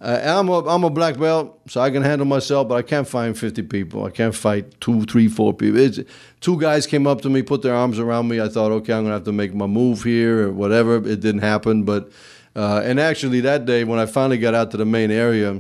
Uh, 0.05 0.21
I'm 0.23 0.49
a 0.49 0.63
I'm 0.67 0.83
a 0.83 0.91
black 0.91 1.17
belt, 1.17 1.59
so 1.67 1.81
I 1.81 1.89
can 1.89 2.03
handle 2.03 2.27
myself, 2.27 2.67
but 2.67 2.75
I 2.75 2.83
can't 2.83 3.07
fight 3.07 3.35
50 3.35 3.63
people. 3.63 4.05
I 4.05 4.11
can't 4.11 4.35
fight 4.35 4.79
two, 4.79 5.03
three, 5.05 5.27
four 5.27 5.51
people. 5.51 5.79
It's, 5.79 5.99
two 6.41 6.61
guys 6.61 6.85
came 6.85 7.07
up 7.07 7.21
to 7.21 7.29
me, 7.31 7.41
put 7.41 7.63
their 7.63 7.73
arms 7.73 7.97
around 7.97 8.27
me. 8.27 8.39
I 8.39 8.47
thought, 8.47 8.71
okay, 8.71 8.93
I'm 8.93 9.05
gonna 9.05 9.15
have 9.15 9.23
to 9.23 9.31
make 9.31 9.55
my 9.55 9.65
move 9.65 10.03
here 10.03 10.47
or 10.47 10.51
whatever. 10.51 10.97
It 10.97 11.21
didn't 11.21 11.39
happen, 11.39 11.85
but 11.85 12.11
uh, 12.55 12.83
and 12.85 12.99
actually 12.99 13.41
that 13.41 13.65
day 13.65 13.83
when 13.83 13.97
I 13.97 14.05
finally 14.05 14.37
got 14.37 14.53
out 14.53 14.69
to 14.71 14.77
the 14.77 14.85
main 14.85 15.09
area, 15.09 15.59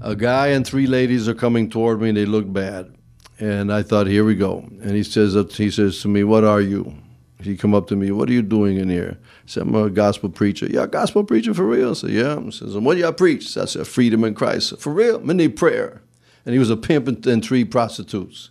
a 0.00 0.14
guy 0.14 0.48
and 0.48 0.64
three 0.64 0.86
ladies 0.86 1.26
are 1.26 1.34
coming 1.34 1.68
toward 1.68 2.00
me. 2.00 2.10
and 2.10 2.16
They 2.16 2.26
look 2.26 2.52
bad, 2.52 2.94
and 3.40 3.72
I 3.72 3.82
thought, 3.82 4.06
here 4.06 4.24
we 4.24 4.36
go. 4.36 4.58
And 4.82 4.92
he 4.92 5.02
says 5.02 5.34
he 5.56 5.72
says 5.72 6.00
to 6.02 6.08
me, 6.08 6.22
"What 6.22 6.44
are 6.44 6.60
you?" 6.60 6.94
He 7.40 7.56
come 7.56 7.74
up 7.74 7.86
to 7.88 7.96
me, 7.96 8.10
"What 8.10 8.28
are 8.28 8.32
you 8.32 8.42
doing 8.42 8.78
in 8.78 8.88
here?" 8.88 9.16
I 9.20 9.26
said, 9.46 9.62
"I'm 9.62 9.74
a 9.74 9.90
gospel 9.90 10.28
preacher." 10.28 10.66
Yeah, 10.68 10.86
gospel 10.86 11.22
preacher 11.22 11.54
for 11.54 11.64
real? 11.64 11.90
I 11.90 11.94
said, 11.94 12.10
"Yeah." 12.10 12.40
He 12.40 12.50
says, 12.50 12.76
"What 12.76 12.94
do 12.94 13.00
y'all 13.00 13.12
preach?" 13.12 13.56
I 13.56 13.64
said, 13.64 13.86
"Freedom 13.86 14.24
in 14.24 14.34
Christ." 14.34 14.78
For 14.78 14.92
real? 14.92 15.22
I 15.28 15.32
need 15.32 15.56
prayer. 15.56 16.02
And 16.44 16.52
he 16.52 16.58
was 16.58 16.70
a 16.70 16.76
pimp 16.76 17.06
and, 17.06 17.24
and 17.26 17.44
three 17.44 17.64
prostitutes, 17.64 18.50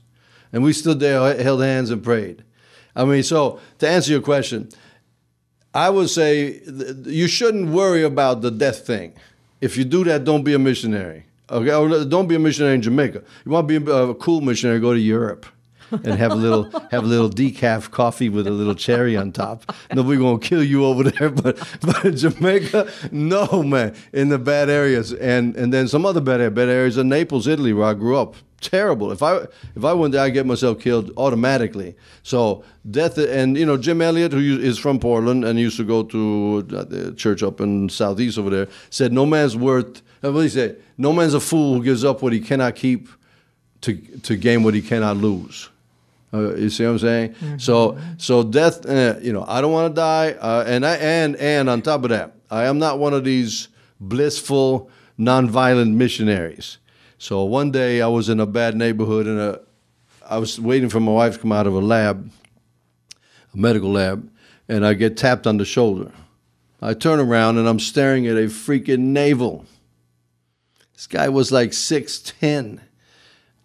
and 0.53 0.63
we 0.63 0.71
stood 0.71 0.99
there, 0.99 1.41
held 1.41 1.61
hands, 1.61 1.89
and 1.89 2.03
prayed. 2.03 2.43
I 2.95 3.03
mean, 3.05 3.23
so 3.23 3.59
to 3.79 3.89
answer 3.89 4.11
your 4.11 4.21
question, 4.21 4.69
I 5.73 5.89
would 5.89 6.09
say 6.09 6.61
you 7.05 7.27
shouldn't 7.27 7.69
worry 7.69 8.03
about 8.03 8.41
the 8.41 8.51
death 8.51 8.87
thing. 8.87 9.13
If 9.59 9.77
you 9.77 9.83
do 9.83 10.03
that, 10.05 10.23
don't 10.23 10.43
be 10.43 10.53
a 10.53 10.59
missionary. 10.59 11.25
Okay, 11.49 11.73
or 11.73 12.05
don't 12.05 12.27
be 12.27 12.35
a 12.35 12.39
missionary 12.39 12.75
in 12.75 12.81
Jamaica. 12.81 13.21
You 13.45 13.51
want 13.51 13.67
to 13.67 13.79
be 13.79 13.91
a 13.91 14.13
cool 14.13 14.41
missionary, 14.41 14.79
go 14.79 14.93
to 14.93 14.99
Europe 14.99 15.45
and 15.91 16.07
have 16.07 16.31
a 16.31 16.35
little 16.35 16.69
have 16.91 17.03
a 17.03 17.07
little 17.07 17.29
decaf 17.29 17.91
coffee 17.91 18.29
with 18.29 18.47
a 18.47 18.51
little 18.51 18.75
cherry 18.75 19.15
on 19.15 19.31
top. 19.31 19.75
Nobody 19.93 20.17
gonna 20.19 20.39
kill 20.39 20.63
you 20.63 20.85
over 20.85 21.03
there, 21.03 21.29
but 21.43 21.57
but 21.81 22.15
Jamaica, 22.15 22.91
no 23.11 23.63
man, 23.63 23.95
in 24.13 24.29
the 24.29 24.39
bad 24.39 24.69
areas, 24.69 25.13
and 25.13 25.55
and 25.55 25.73
then 25.73 25.87
some 25.87 26.05
other 26.05 26.21
bad 26.21 26.53
bad 26.53 26.69
areas 26.69 26.97
in 26.97 27.09
Naples, 27.09 27.47
Italy, 27.47 27.73
where 27.73 27.87
I 27.87 27.93
grew 27.93 28.17
up. 28.17 28.35
Terrible. 28.59 29.11
If 29.11 29.21
I 29.21 29.45
if 29.75 29.85
I 29.85 29.93
went 29.93 30.13
there, 30.13 30.23
I'd 30.23 30.31
get 30.31 30.47
myself 30.47 30.79
killed 30.79 31.11
automatically. 31.15 31.95
So 32.23 32.63
death, 32.89 33.19
and 33.19 33.55
you 33.55 33.67
know 33.67 33.77
Jim 33.77 34.01
Elliot, 34.01 34.31
who 34.31 34.39
is 34.39 34.79
from 34.79 34.99
Portland 34.99 35.45
and 35.45 35.59
used 35.59 35.77
to 35.77 35.83
go 35.83 36.01
to 36.03 36.67
uh, 36.75 36.83
the 36.83 37.13
church 37.15 37.43
up 37.43 37.61
in 37.61 37.87
southeast 37.87 38.39
over 38.39 38.49
there, 38.49 38.67
said, 38.89 39.13
"No 39.13 39.27
man's 39.27 39.55
worth." 39.55 40.01
Uh, 40.23 40.31
what 40.31 40.41
did 40.41 40.43
he 40.43 40.49
say? 40.49 40.75
No 40.97 41.13
man's 41.13 41.35
a 41.35 41.39
fool 41.39 41.75
who 41.75 41.83
gives 41.83 42.03
up 42.03 42.23
what 42.23 42.33
he 42.33 42.39
cannot 42.39 42.75
keep 42.75 43.07
to 43.81 43.95
to 44.23 44.35
gain 44.35 44.63
what 44.63 44.73
he 44.73 44.81
cannot 44.81 45.17
lose. 45.17 45.69
Uh, 46.33 46.55
you 46.55 46.69
see 46.69 46.83
what 46.83 46.91
I'm 46.91 46.99
saying? 46.99 47.29
Mm-hmm. 47.33 47.57
So 47.57 47.97
so 48.17 48.43
death. 48.43 48.85
Uh, 48.85 49.15
you 49.21 49.31
know, 49.31 49.45
I 49.47 49.61
don't 49.61 49.71
want 49.71 49.95
to 49.95 49.99
die, 49.99 50.31
uh, 50.31 50.63
and 50.67 50.85
I 50.85 50.95
and 50.95 51.35
and 51.37 51.69
on 51.69 51.81
top 51.81 52.03
of 52.03 52.09
that, 52.09 52.35
I 52.51 52.65
am 52.65 52.79
not 52.79 52.99
one 52.99 53.13
of 53.13 53.23
these 53.23 53.69
blissful, 53.99 54.89
nonviolent 55.17 55.93
missionaries. 55.93 56.79
So 57.17 57.43
one 57.43 57.71
day 57.71 58.01
I 58.01 58.07
was 58.07 58.29
in 58.29 58.39
a 58.39 58.45
bad 58.45 58.75
neighborhood, 58.75 59.25
and 59.25 59.39
a, 59.39 59.61
I 60.29 60.37
was 60.37 60.59
waiting 60.59 60.89
for 60.89 60.99
my 60.99 61.11
wife 61.11 61.35
to 61.35 61.39
come 61.39 61.51
out 61.53 61.65
of 61.65 61.73
a 61.73 61.79
lab, 61.79 62.29
a 63.53 63.57
medical 63.57 63.91
lab, 63.91 64.29
and 64.67 64.85
I 64.85 64.93
get 64.93 65.15
tapped 65.17 65.47
on 65.47 65.57
the 65.57 65.65
shoulder. 65.65 66.11
I 66.81 66.93
turn 66.93 67.19
around 67.19 67.57
and 67.57 67.67
I'm 67.67 67.79
staring 67.79 68.27
at 68.27 68.37
a 68.37 68.47
freaking 68.47 68.99
navel. 68.99 69.65
This 70.93 71.07
guy 71.07 71.29
was 71.29 71.51
like 71.51 71.73
six 71.73 72.19
ten, 72.19 72.81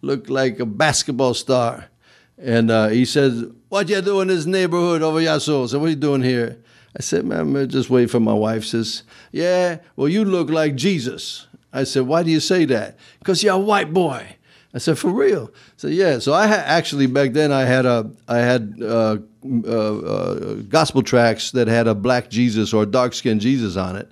looked 0.01 0.29
like 0.29 0.59
a 0.59 0.65
basketball 0.65 1.33
star. 1.33 1.89
And 2.43 2.69
uh, 2.69 2.89
he 2.89 3.05
says, 3.05 3.45
What 3.69 3.87
you 3.87 4.01
doing 4.01 4.29
in 4.29 4.35
this 4.35 4.45
neighborhood 4.45 5.01
over? 5.01 5.19
I 5.19 5.37
said, 5.37 5.79
What 5.79 5.89
you 5.89 5.95
doing 5.95 6.21
here? 6.21 6.61
I 6.95 7.01
said, 7.01 7.25
Man, 7.25 7.39
I'm 7.39 7.69
just 7.69 7.89
waiting 7.89 8.09
for 8.09 8.19
my 8.19 8.33
wife. 8.33 8.65
Says, 8.65 9.03
Yeah, 9.31 9.77
well, 9.95 10.09
you 10.09 10.25
look 10.25 10.49
like 10.49 10.75
Jesus. 10.75 11.47
I 11.71 11.85
said, 11.85 12.03
Why 12.03 12.21
do 12.21 12.29
you 12.29 12.41
say 12.41 12.65
that? 12.65 12.97
Because 13.19 13.41
you're 13.41 13.55
a 13.55 13.59
white 13.59 13.93
boy. 13.93 14.35
I 14.73 14.79
said, 14.79 14.97
For 14.97 15.09
real? 15.09 15.51
I 15.53 15.57
said, 15.77 15.91
Yeah. 15.93 16.19
So 16.19 16.33
I 16.33 16.47
had 16.47 16.59
actually 16.59 17.07
back 17.07 17.31
then 17.31 17.53
I 17.53 17.61
had 17.61 17.85
a 17.85 18.11
I 18.27 18.39
had 18.39 18.75
uh, 18.81 19.17
uh, 19.65 19.97
uh, 19.97 20.53
gospel 20.67 21.01
tracks 21.01 21.51
that 21.51 21.69
had 21.69 21.87
a 21.87 21.95
black 21.95 22.29
Jesus 22.29 22.73
or 22.73 22.85
dark 22.85 23.13
skinned 23.13 23.39
Jesus 23.39 23.77
on 23.77 23.95
it. 23.95 24.11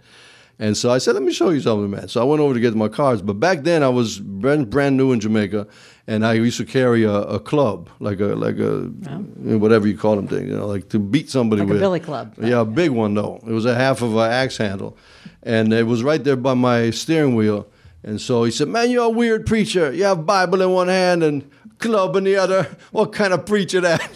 And 0.61 0.77
so 0.77 0.91
I 0.91 0.99
said, 0.99 1.15
let 1.15 1.23
me 1.23 1.33
show 1.33 1.49
you 1.49 1.59
something, 1.59 1.89
man. 1.89 2.07
So 2.07 2.21
I 2.21 2.23
went 2.23 2.39
over 2.39 2.53
to 2.53 2.59
get 2.59 2.75
my 2.75 2.87
cards. 2.87 3.23
But 3.23 3.39
back 3.39 3.63
then 3.63 3.81
I 3.81 3.89
was 3.89 4.19
brand, 4.19 4.69
brand 4.69 4.95
new 4.95 5.11
in 5.11 5.19
Jamaica, 5.19 5.65
and 6.05 6.23
I 6.23 6.33
used 6.33 6.57
to 6.57 6.65
carry 6.65 7.03
a, 7.03 7.13
a 7.13 7.39
club, 7.39 7.89
like 7.99 8.19
a 8.19 8.35
like 8.35 8.59
a 8.59 8.91
oh. 9.09 9.57
whatever 9.57 9.87
you 9.87 9.97
call 9.97 10.15
them 10.15 10.27
thing, 10.27 10.47
you 10.47 10.55
know, 10.55 10.67
like 10.67 10.87
to 10.89 10.99
beat 10.99 11.31
somebody 11.31 11.61
like 11.61 11.69
with. 11.69 11.77
a 11.77 11.79
billy 11.79 11.99
club. 11.99 12.35
Yeah, 12.39 12.61
a 12.61 12.65
big 12.65 12.91
one 12.91 13.15
though. 13.15 13.41
It 13.47 13.51
was 13.51 13.65
a 13.65 13.73
half 13.73 14.03
of 14.03 14.15
an 14.15 14.31
axe 14.31 14.57
handle, 14.57 14.95
and 15.41 15.73
it 15.73 15.87
was 15.87 16.03
right 16.03 16.23
there 16.23 16.35
by 16.35 16.53
my 16.53 16.91
steering 16.91 17.33
wheel. 17.33 17.67
And 18.03 18.21
so 18.21 18.43
he 18.43 18.51
said, 18.51 18.67
"Man, 18.67 18.91
you're 18.91 19.05
a 19.05 19.09
weird 19.09 19.47
preacher. 19.47 19.91
You 19.91 20.03
have 20.03 20.27
Bible 20.27 20.61
in 20.61 20.69
one 20.69 20.89
hand 20.89 21.23
and 21.23 21.49
club 21.79 22.15
in 22.15 22.23
the 22.23 22.35
other. 22.35 22.67
What 22.91 23.13
kind 23.13 23.33
of 23.33 23.47
preacher 23.47 23.81
that?" 23.81 24.07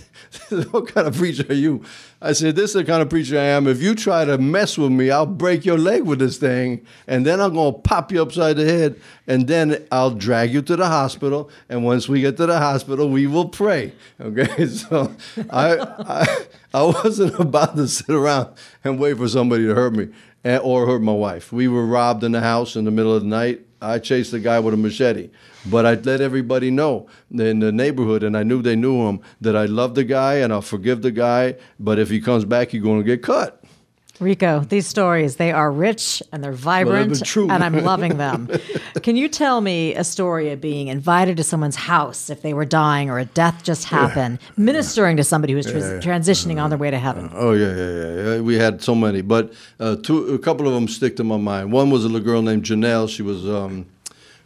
what 0.71 0.93
kind 0.93 1.07
of 1.07 1.15
preacher 1.15 1.45
are 1.49 1.53
you? 1.53 1.83
I 2.25 2.31
said, 2.31 2.55
this 2.55 2.71
is 2.71 2.73
the 2.73 2.83
kind 2.83 3.03
of 3.03 3.09
preacher 3.11 3.37
I 3.37 3.43
am. 3.43 3.67
If 3.67 3.83
you 3.83 3.93
try 3.93 4.25
to 4.25 4.39
mess 4.39 4.79
with 4.79 4.91
me, 4.91 5.11
I'll 5.11 5.27
break 5.27 5.63
your 5.63 5.77
leg 5.77 6.01
with 6.01 6.17
this 6.17 6.37
thing, 6.37 6.83
and 7.05 7.23
then 7.23 7.39
I'm 7.39 7.53
going 7.53 7.75
to 7.75 7.79
pop 7.79 8.11
you 8.11 8.19
upside 8.19 8.55
the 8.55 8.65
head, 8.65 8.99
and 9.27 9.47
then 9.47 9.85
I'll 9.91 10.09
drag 10.09 10.51
you 10.51 10.63
to 10.63 10.75
the 10.75 10.87
hospital. 10.87 11.51
And 11.69 11.85
once 11.85 12.09
we 12.09 12.21
get 12.21 12.35
to 12.37 12.47
the 12.47 12.57
hospital, 12.57 13.09
we 13.09 13.27
will 13.27 13.47
pray. 13.47 13.93
Okay, 14.19 14.65
so 14.69 15.15
I, 15.51 15.77
I, 15.77 16.37
I 16.73 16.83
wasn't 16.83 17.39
about 17.39 17.75
to 17.75 17.87
sit 17.87 18.09
around 18.09 18.55
and 18.83 18.99
wait 18.99 19.17
for 19.17 19.27
somebody 19.27 19.67
to 19.67 19.75
hurt 19.75 19.93
me 19.93 20.07
or 20.63 20.87
hurt 20.87 21.03
my 21.03 21.13
wife. 21.13 21.53
We 21.53 21.67
were 21.67 21.85
robbed 21.85 22.23
in 22.23 22.31
the 22.31 22.41
house 22.41 22.75
in 22.75 22.85
the 22.85 22.91
middle 22.91 23.13
of 23.13 23.21
the 23.21 23.29
night. 23.29 23.61
I 23.83 23.99
chased 23.99 24.31
the 24.31 24.39
guy 24.39 24.59
with 24.59 24.73
a 24.73 24.77
machete. 24.77 25.29
But 25.69 25.85
I'd 25.85 26.05
let 26.05 26.21
everybody 26.21 26.71
know 26.71 27.07
in 27.31 27.59
the 27.59 27.71
neighborhood, 27.71 28.23
and 28.23 28.37
I 28.37 28.43
knew 28.43 28.61
they 28.61 28.75
knew 28.75 29.07
him, 29.07 29.19
that 29.41 29.55
I 29.55 29.65
love 29.65 29.95
the 29.95 30.03
guy 30.03 30.35
and 30.35 30.53
I'll 30.53 30.61
forgive 30.61 31.01
the 31.01 31.11
guy. 31.11 31.55
But 31.79 31.99
if 31.99 32.09
he 32.09 32.21
comes 32.21 32.45
back, 32.45 32.69
he's 32.69 32.83
going 32.83 32.99
to 32.99 33.05
get 33.05 33.23
cut. 33.23 33.63
Rico, 34.19 34.61
these 34.61 34.87
stories, 34.87 35.35
they 35.35 35.51
are 35.51 35.69
rich 35.69 36.23
and 36.31 36.41
they're 36.43 36.53
vibrant, 36.53 37.35
well, 37.35 37.51
and 37.51 37.63
I'm 37.63 37.83
loving 37.83 38.17
them. 38.17 38.49
Can 39.03 39.17
you 39.17 39.27
tell 39.27 39.59
me 39.59 39.93
a 39.93 40.03
story 40.03 40.51
of 40.51 40.61
being 40.61 40.87
invited 40.87 41.35
to 41.37 41.43
someone's 41.43 41.75
house 41.75 42.29
if 42.29 42.41
they 42.41 42.53
were 42.53 42.65
dying 42.65 43.09
or 43.09 43.19
a 43.19 43.25
death 43.25 43.63
just 43.63 43.85
happened, 43.85 44.39
yeah. 44.41 44.63
ministering 44.63 45.17
to 45.17 45.23
somebody 45.23 45.51
who 45.51 45.57
was 45.57 45.67
yeah. 45.67 45.99
transitioning 45.99 46.63
on 46.63 46.69
their 46.69 46.79
way 46.79 46.91
to 46.91 46.97
heaven? 46.97 47.29
Oh, 47.33 47.51
yeah, 47.51 47.75
yeah, 47.75 48.35
yeah. 48.35 48.39
We 48.39 48.55
had 48.55 48.81
so 48.81 48.95
many, 48.95 49.21
but 49.21 49.51
uh, 49.79 49.97
two, 49.97 50.33
a 50.33 50.39
couple 50.39 50.65
of 50.67 50.73
them 50.73 50.87
stick 50.87 51.17
to 51.17 51.23
my 51.25 51.37
mind. 51.37 51.73
One 51.73 51.89
was 51.89 52.05
a 52.05 52.07
little 52.07 52.25
girl 52.25 52.41
named 52.41 52.63
Janelle. 52.63 53.09
She 53.09 53.21
was 53.21 53.45
um, 53.47 53.85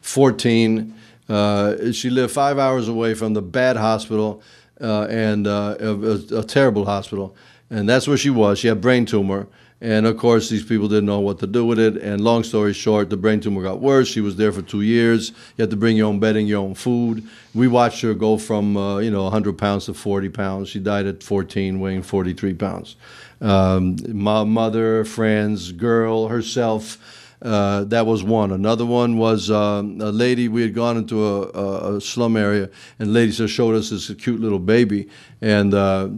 14 0.02 0.96
uh, 1.30 1.92
she 1.92 2.10
lived 2.10 2.34
five 2.34 2.58
hours 2.58 2.88
away 2.88 3.14
from 3.14 3.34
the 3.34 3.42
bad 3.42 3.78
hospital 3.78 4.42
uh, 4.82 5.04
and 5.10 5.46
uh, 5.46 5.76
a, 5.80 6.40
a, 6.40 6.44
terrible 6.44 6.86
hospital, 6.86 7.36
and 7.70 7.88
that's 7.88 8.08
where 8.08 8.18
she 8.18 8.30
was. 8.30 8.58
She 8.58 8.68
had 8.68 8.82
brain 8.82 9.06
tumor, 9.06 9.48
and 9.80 10.08
of 10.08 10.18
course 10.18 10.50
these 10.50 10.64
people 10.64 10.88
didn't 10.88 11.06
know 11.06 11.20
what 11.20 11.38
to 11.40 11.48
do 11.48 11.66
with 11.66 11.78
it. 11.78 11.98
And 11.98 12.22
long 12.22 12.44
story 12.44 12.74
short, 12.74 13.10
the 13.10 13.18
brain 13.18 13.42
tumor 13.42 13.62
got 13.62 13.80
worse. 13.80 14.08
She 14.08 14.22
was 14.22 14.38
there 14.38 14.52
for 14.52 14.62
two 14.64 14.82
years. 14.82 15.30
You 15.58 15.64
had 15.64 15.70
to 15.70 15.78
bring 15.78 15.98
your 15.98 16.08
own 16.08 16.20
bedding, 16.20 16.48
your 16.48 16.62
own 16.62 16.74
food. 16.74 17.28
We 17.54 17.68
watched 17.68 18.02
her 18.02 18.14
go 18.14 18.38
from 18.38 18.76
uh, 18.76 18.98
you 19.00 19.12
know 19.12 19.24
100 19.24 19.58
pounds 19.58 19.86
to 19.86 19.94
40 19.94 20.30
pounds. 20.30 20.70
She 20.70 20.80
died 20.80 21.06
at 21.06 21.22
14, 21.22 21.80
weighing 21.80 22.02
43 22.02 22.54
pounds. 22.56 22.96
Um, 23.42 23.98
my 24.08 24.44
mother, 24.46 25.06
friends, 25.06 25.74
girl, 25.74 26.28
herself 26.28 26.98
uh, 27.42 27.86
that 27.86 28.06
was 28.06 28.22
one. 28.22 28.52
Another 28.52 28.86
one 28.86 29.18
was 29.18 29.50
um, 29.50 30.02
a 30.02 30.12
lady. 30.12 30.50
We 30.50 30.62
had 30.62 30.74
gone 30.74 30.98
into 30.98 31.26
a, 31.26 31.96
a, 31.96 32.02
slum 32.02 32.36
area, 32.36 32.70
and 33.00 33.14
lady 33.14 33.32
just 33.32 33.54
showed 33.54 33.76
us 33.76 33.90
this 33.90 34.14
cute 34.16 34.42
little 34.42 34.60
baby, 34.60 35.08
and 35.42 35.74
uh, 35.74 36.10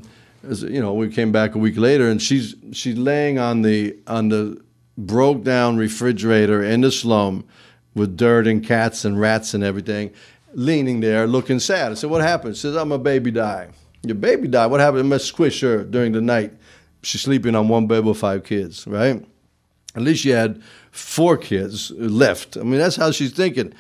as, 0.48 0.64
you 0.64 0.82
know, 0.82 0.94
we 0.94 1.10
came 1.10 1.32
back 1.32 1.54
a 1.54 1.60
week 1.60 1.78
later, 1.78 2.10
and 2.10 2.22
she's 2.22 2.56
she's 2.72 2.98
laying 2.98 3.38
on 3.38 3.62
the 3.62 3.96
on 4.08 4.30
the 4.30 4.60
broke 4.98 5.44
down 5.44 5.78
refrigerator 5.78 6.64
in 6.64 6.82
the 6.82 6.92
slum 6.92 7.46
with 7.94 8.18
dirt 8.18 8.48
and 8.48 8.66
cats 8.66 9.06
and 9.06 9.20
rats 9.20 9.54
and 9.54 9.64
everything, 9.64 10.12
leaning 10.54 11.02
there, 11.02 11.28
looking 11.28 11.60
sad. 11.60 11.92
I 11.92 11.96
said, 11.96 12.10
"What 12.10 12.22
happened?" 12.22 12.56
She 12.56 12.62
says, 12.62 12.76
"I'm 12.76 12.92
a 12.92 12.98
baby 12.98 13.30
died." 13.30 13.70
Your 14.04 14.16
baby 14.16 14.48
died. 14.48 14.72
What 14.72 14.80
happened? 14.80 15.02
It 15.02 15.04
must 15.04 15.26
squish 15.26 15.62
her 15.62 15.84
during 15.84 16.14
the 16.14 16.22
night. 16.22 16.54
She's 17.04 17.22
sleeping 17.22 17.54
on 17.54 17.68
one 17.68 17.86
bed 17.86 18.04
with 18.04 18.18
five 18.18 18.44
kids, 18.44 18.88
right? 18.88 19.24
At 19.96 20.04
least 20.04 20.24
she 20.24 20.30
had 20.30 20.62
four 20.92 21.38
kids 21.38 21.92
left. 21.92 22.58
I 22.58 22.64
mean, 22.64 22.80
that's 22.80 22.96
how 22.96 23.12
she's 23.12 23.34
thinking. 23.34 23.74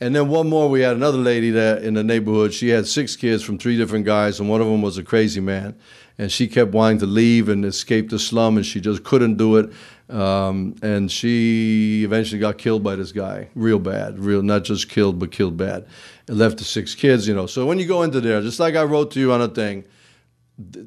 And 0.00 0.14
then 0.14 0.28
one 0.28 0.48
more, 0.48 0.68
we 0.68 0.80
had 0.80 0.96
another 0.96 1.18
lady 1.18 1.50
that 1.52 1.82
in 1.82 1.94
the 1.94 2.04
neighborhood. 2.04 2.52
She 2.52 2.68
had 2.68 2.86
six 2.86 3.16
kids 3.16 3.42
from 3.42 3.58
three 3.58 3.76
different 3.76 4.04
guys, 4.04 4.40
and 4.40 4.48
one 4.48 4.60
of 4.60 4.66
them 4.66 4.82
was 4.82 4.98
a 4.98 5.04
crazy 5.04 5.40
man. 5.40 5.76
And 6.18 6.30
she 6.30 6.46
kept 6.46 6.72
wanting 6.72 6.98
to 6.98 7.06
leave 7.06 7.48
and 7.48 7.64
escape 7.64 8.10
the 8.10 8.18
slum, 8.18 8.56
and 8.56 8.66
she 8.66 8.80
just 8.80 9.04
couldn't 9.04 9.36
do 9.36 9.56
it. 9.56 9.72
Um, 10.10 10.74
and 10.82 11.10
she 11.10 12.04
eventually 12.04 12.38
got 12.38 12.58
killed 12.58 12.84
by 12.84 12.96
this 12.96 13.12
guy, 13.12 13.48
real 13.54 13.78
bad, 13.78 14.18
real 14.18 14.42
not 14.42 14.64
just 14.64 14.88
killed, 14.88 15.18
but 15.18 15.32
killed 15.32 15.56
bad. 15.56 15.86
And 16.28 16.38
left 16.38 16.58
the 16.58 16.64
six 16.64 16.94
kids, 16.94 17.26
you 17.26 17.34
know. 17.34 17.46
So 17.46 17.64
when 17.64 17.78
you 17.78 17.86
go 17.86 18.02
into 18.02 18.20
there, 18.20 18.42
just 18.42 18.60
like 18.60 18.74
I 18.74 18.84
wrote 18.84 19.10
to 19.12 19.20
you 19.20 19.32
on 19.32 19.40
a 19.40 19.48
thing, 19.48 19.84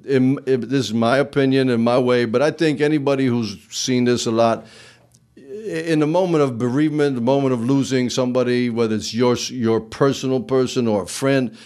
in, 0.06 0.40
in, 0.46 0.62
this 0.62 0.86
is 0.86 0.94
my 0.94 1.18
opinion 1.18 1.70
and 1.70 1.84
my 1.84 2.00
way, 2.00 2.26
but 2.26 2.42
I 2.42 2.52
think 2.52 2.80
anybody 2.80 3.26
who's 3.26 3.58
seen 3.70 4.06
this 4.06 4.26
a 4.26 4.32
lot, 4.32 4.66
in 5.36 6.00
the 6.00 6.08
moment 6.08 6.44
of 6.44 6.58
bereavement, 6.58 7.16
the 7.16 7.22
moment 7.22 7.54
of 7.54 7.62
losing 7.62 8.10
somebody, 8.10 8.70
whether 8.70 8.96
it's 8.96 9.14
your 9.14 9.36
your 9.36 9.82
personal 9.82 10.42
person 10.42 10.88
or 10.88 11.04
a 11.04 11.08
friend, 11.08 11.58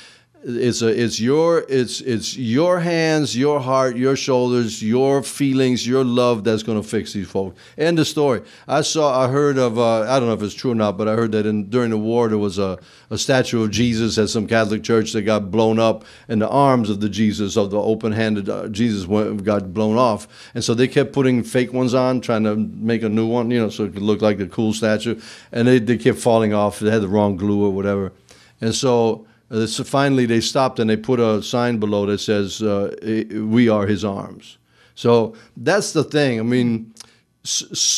it's 0.43 0.82
a 0.82 0.88
it's 0.88 1.19
your 1.19 1.65
it's 1.69 2.01
it's 2.01 2.36
your 2.36 2.80
hands 2.80 3.38
your 3.38 3.60
heart 3.60 3.95
your 3.95 4.15
shoulders 4.15 4.82
your 4.82 5.21
feelings 5.21 5.86
your 5.86 6.04
love 6.04 6.43
that's 6.43 6.63
going 6.63 6.82
to 6.82 6.88
fix 6.88 7.13
these 7.13 7.30
folks. 7.30 7.60
End 7.77 7.97
the 7.97 8.06
story. 8.06 8.41
I 8.67 8.82
saw 8.82 9.23
i 9.23 9.27
heard 9.27 9.58
of 9.58 9.77
uh, 9.77 10.01
i 10.01 10.19
don't 10.19 10.27
know 10.27 10.34
if 10.34 10.41
it's 10.41 10.56
true 10.56 10.71
or 10.71 10.75
not 10.75 10.97
but 10.97 11.08
i 11.08 11.13
heard 11.15 11.32
that 11.34 11.45
in 11.45 11.69
during 11.69 11.91
the 11.91 11.97
war 11.97 12.27
there 12.27 12.38
was 12.38 12.58
a, 12.58 12.80
a 13.10 13.17
statue 13.17 13.63
of 13.63 13.71
jesus 13.71 14.17
at 14.17 14.30
some 14.30 14.47
catholic 14.47 14.84
church 14.84 15.13
that 15.13 15.23
got 15.23 15.51
blown 15.51 15.80
up 15.80 16.06
and 16.27 16.41
the 16.41 16.49
arms 16.49 16.89
of 16.89 17.01
the 17.01 17.10
jesus 17.10 17.56
of 17.56 17.69
the 17.69 17.80
open-handed 17.80 18.49
uh, 18.49 18.67
jesus 18.69 19.06
went, 19.06 19.43
got 19.43 19.73
blown 19.73 19.97
off. 19.97 20.27
And 20.54 20.63
so 20.63 20.73
they 20.73 20.88
kept 20.88 21.13
putting 21.13 21.43
fake 21.43 21.73
ones 21.73 21.93
on 21.93 22.21
trying 22.21 22.43
to 22.43 22.56
make 22.56 23.04
a 23.04 23.10
new 23.10 23.27
one 23.27 23.51
you 23.51 23.60
know 23.60 23.69
so 23.69 23.86
it 23.86 23.93
could 23.93 24.01
look 24.01 24.21
like 24.21 24.39
a 24.39 24.47
cool 24.47 24.73
statue. 24.73 25.19
And 25.51 25.67
they, 25.67 25.80
they 25.80 25.97
kept 25.97 26.19
falling 26.19 26.54
off. 26.54 26.80
They 26.80 26.91
had 26.91 27.01
the 27.01 27.08
wrong 27.08 27.36
glue 27.36 27.65
or 27.65 27.71
whatever. 27.71 28.12
And 28.60 28.73
so 28.75 29.25
uh, 29.51 29.67
so 29.67 29.83
finally, 29.83 30.25
they 30.25 30.39
stopped 30.39 30.79
and 30.79 30.89
they 30.89 30.97
put 30.97 31.19
a 31.19 31.43
sign 31.43 31.77
below 31.77 32.05
that 32.05 32.19
says, 32.19 32.61
uh, 32.61 32.95
"We 33.31 33.67
are 33.67 33.85
His 33.85 34.05
arms." 34.05 34.57
So 34.95 35.35
that's 35.57 35.91
the 35.91 36.03
thing. 36.03 36.39
I 36.39 36.43
mean, 36.43 36.93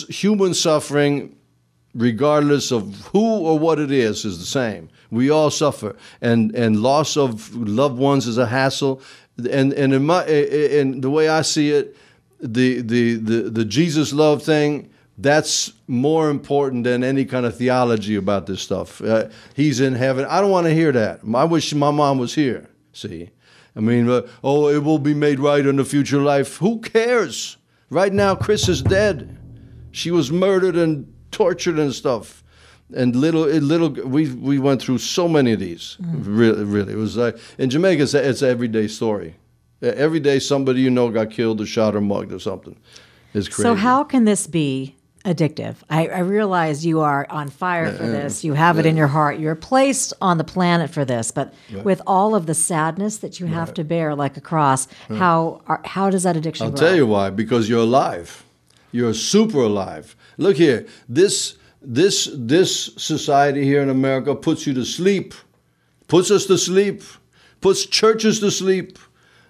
human 0.10 0.54
suffering, 0.54 1.36
regardless 1.94 2.72
of 2.72 2.96
who 3.12 3.20
or 3.20 3.60
what 3.60 3.80
it 3.80 3.92
is, 3.92 4.26
is 4.26 4.40
the 4.40 4.46
same. 4.46 4.90
We 5.12 5.30
all 5.30 5.52
suffer, 5.52 5.96
and 6.22 6.56
and 6.56 6.82
loss 6.82 7.18
of 7.18 7.56
loved 7.56 8.00
ones 8.00 8.28
is 8.28 8.38
a 8.38 8.48
hassle. 8.48 9.02
And 9.38 9.74
and 9.74 9.94
in 9.94 10.06
my 10.06 10.26
in 10.26 11.02
the 11.02 11.10
way 11.10 11.30
I 11.30 11.44
see 11.44 11.70
it, 11.70 11.96
the 12.40 12.82
the 12.82 13.16
the, 13.16 13.50
the 13.50 13.66
Jesus 13.66 14.12
love 14.12 14.42
thing 14.42 14.90
that's 15.18 15.74
more 15.88 16.30
important 16.30 16.84
than 16.84 17.04
any 17.04 17.26
kind 17.26 17.46
of 17.46 17.56
theology 17.56 18.16
about 18.16 18.48
this 18.48 18.62
stuff. 18.62 19.02
Uh, 19.02 19.30
he's 19.54 19.80
in 19.80 19.94
heaven. 19.94 20.26
I 20.26 20.42
don't 20.42 20.50
want 20.50 20.68
to 20.68 20.74
hear 20.74 20.92
that. 20.92 21.22
I 21.36 21.44
wish 21.44 21.74
my 21.74 21.92
mom 21.92 22.18
was 22.18 22.34
here. 22.34 22.70
See, 22.94 23.30
I 23.76 23.80
mean, 23.80 24.10
uh, 24.10 24.28
oh, 24.44 24.70
it 24.70 24.84
will 24.84 25.00
be 25.00 25.14
made 25.14 25.40
right 25.40 25.66
in 25.66 25.76
the 25.76 25.86
future 25.86 26.20
life. 26.20 26.58
Who 26.58 26.80
cares? 26.80 27.58
Right 27.90 28.14
now, 28.14 28.36
Chris 28.36 28.68
is 28.68 28.82
dead. 28.82 29.38
She 29.92 30.10
was 30.10 30.32
murdered 30.32 30.76
and 30.76 31.14
tortured 31.32 31.78
and 31.78 31.94
stuff. 31.94 32.44
And 32.96 33.16
little, 33.16 33.46
little, 33.46 33.90
we 33.90 34.32
we 34.32 34.60
went 34.60 34.82
through 34.82 35.00
so 35.00 35.28
many 35.28 35.54
of 35.54 35.60
these. 35.60 35.98
Mm. 36.02 36.22
Really, 36.26 36.64
really, 36.64 36.94
it 36.94 36.98
was 36.98 37.18
like 37.18 37.38
in 37.58 37.70
Jamaica. 37.70 38.04
It's, 38.04 38.14
a, 38.14 38.30
it's 38.30 38.42
an 38.42 38.50
everyday 38.50 38.88
story. 38.88 39.36
Every 39.82 40.20
day, 40.20 40.40
somebody 40.40 40.82
you 40.82 40.90
know 40.90 41.10
got 41.10 41.32
killed 41.32 41.60
or 41.60 41.66
shot 41.66 41.96
or 41.96 42.02
mugged 42.02 42.32
or 42.32 42.40
something. 42.40 42.78
It's 43.34 43.48
crazy. 43.48 43.64
So 43.64 43.76
how 43.76 44.04
can 44.04 44.26
this 44.26 44.48
be 44.48 44.96
addictive. 45.26 45.76
I, 45.90 46.08
I, 46.08 46.20
realize 46.20 46.86
you 46.86 47.00
are 47.00 47.26
on 47.30 47.50
fire 47.50 47.92
for 47.94 48.06
this. 48.06 48.44
You 48.44 48.54
have 48.54 48.78
it 48.78 48.86
in 48.86 48.98
your 48.98 49.08
heart. 49.08 49.40
You're 49.40 49.56
placed 49.56 50.14
on 50.22 50.38
the 50.38 50.44
planet 50.44 50.90
for 50.90 51.06
this. 51.06 51.32
But 51.32 51.54
right. 51.72 51.84
with 51.84 52.02
all 52.06 52.36
of 52.36 52.46
the 52.46 52.54
sadness 52.54 53.18
that 53.18 53.40
you 53.40 53.46
have 53.46 53.70
right. 53.70 53.76
to 53.76 53.84
bear, 53.86 54.16
like 54.16 54.36
a 54.36 54.42
cross, 54.42 54.88
right. 55.08 55.18
how 55.18 55.62
are, 55.68 55.82
how 55.86 56.10
does 56.10 56.24
that 56.24 56.36
addiction? 56.36 56.66
I'll 56.66 56.72
grow? 56.72 56.80
tell 56.80 56.96
you 56.96 57.08
why. 57.08 57.30
Because 57.30 57.70
you're 57.70 57.80
alive. 57.80 58.44
You're 58.92 59.14
super 59.14 59.60
alive. 59.60 60.16
Look 60.38 60.58
here. 60.58 60.86
This 61.08 61.58
this 61.82 62.30
this 62.34 62.92
society 62.98 63.64
here 63.64 63.82
in 63.82 63.90
America 63.90 64.36
puts 64.36 64.68
you 64.68 64.74
to 64.74 64.86
sleep. 64.86 65.34
Puts 66.08 66.32
us 66.32 66.46
to 66.48 66.58
sleep. 66.58 67.02
Puts 67.62 67.86
churches 67.86 68.40
to 68.42 68.52
sleep. 68.52 69.00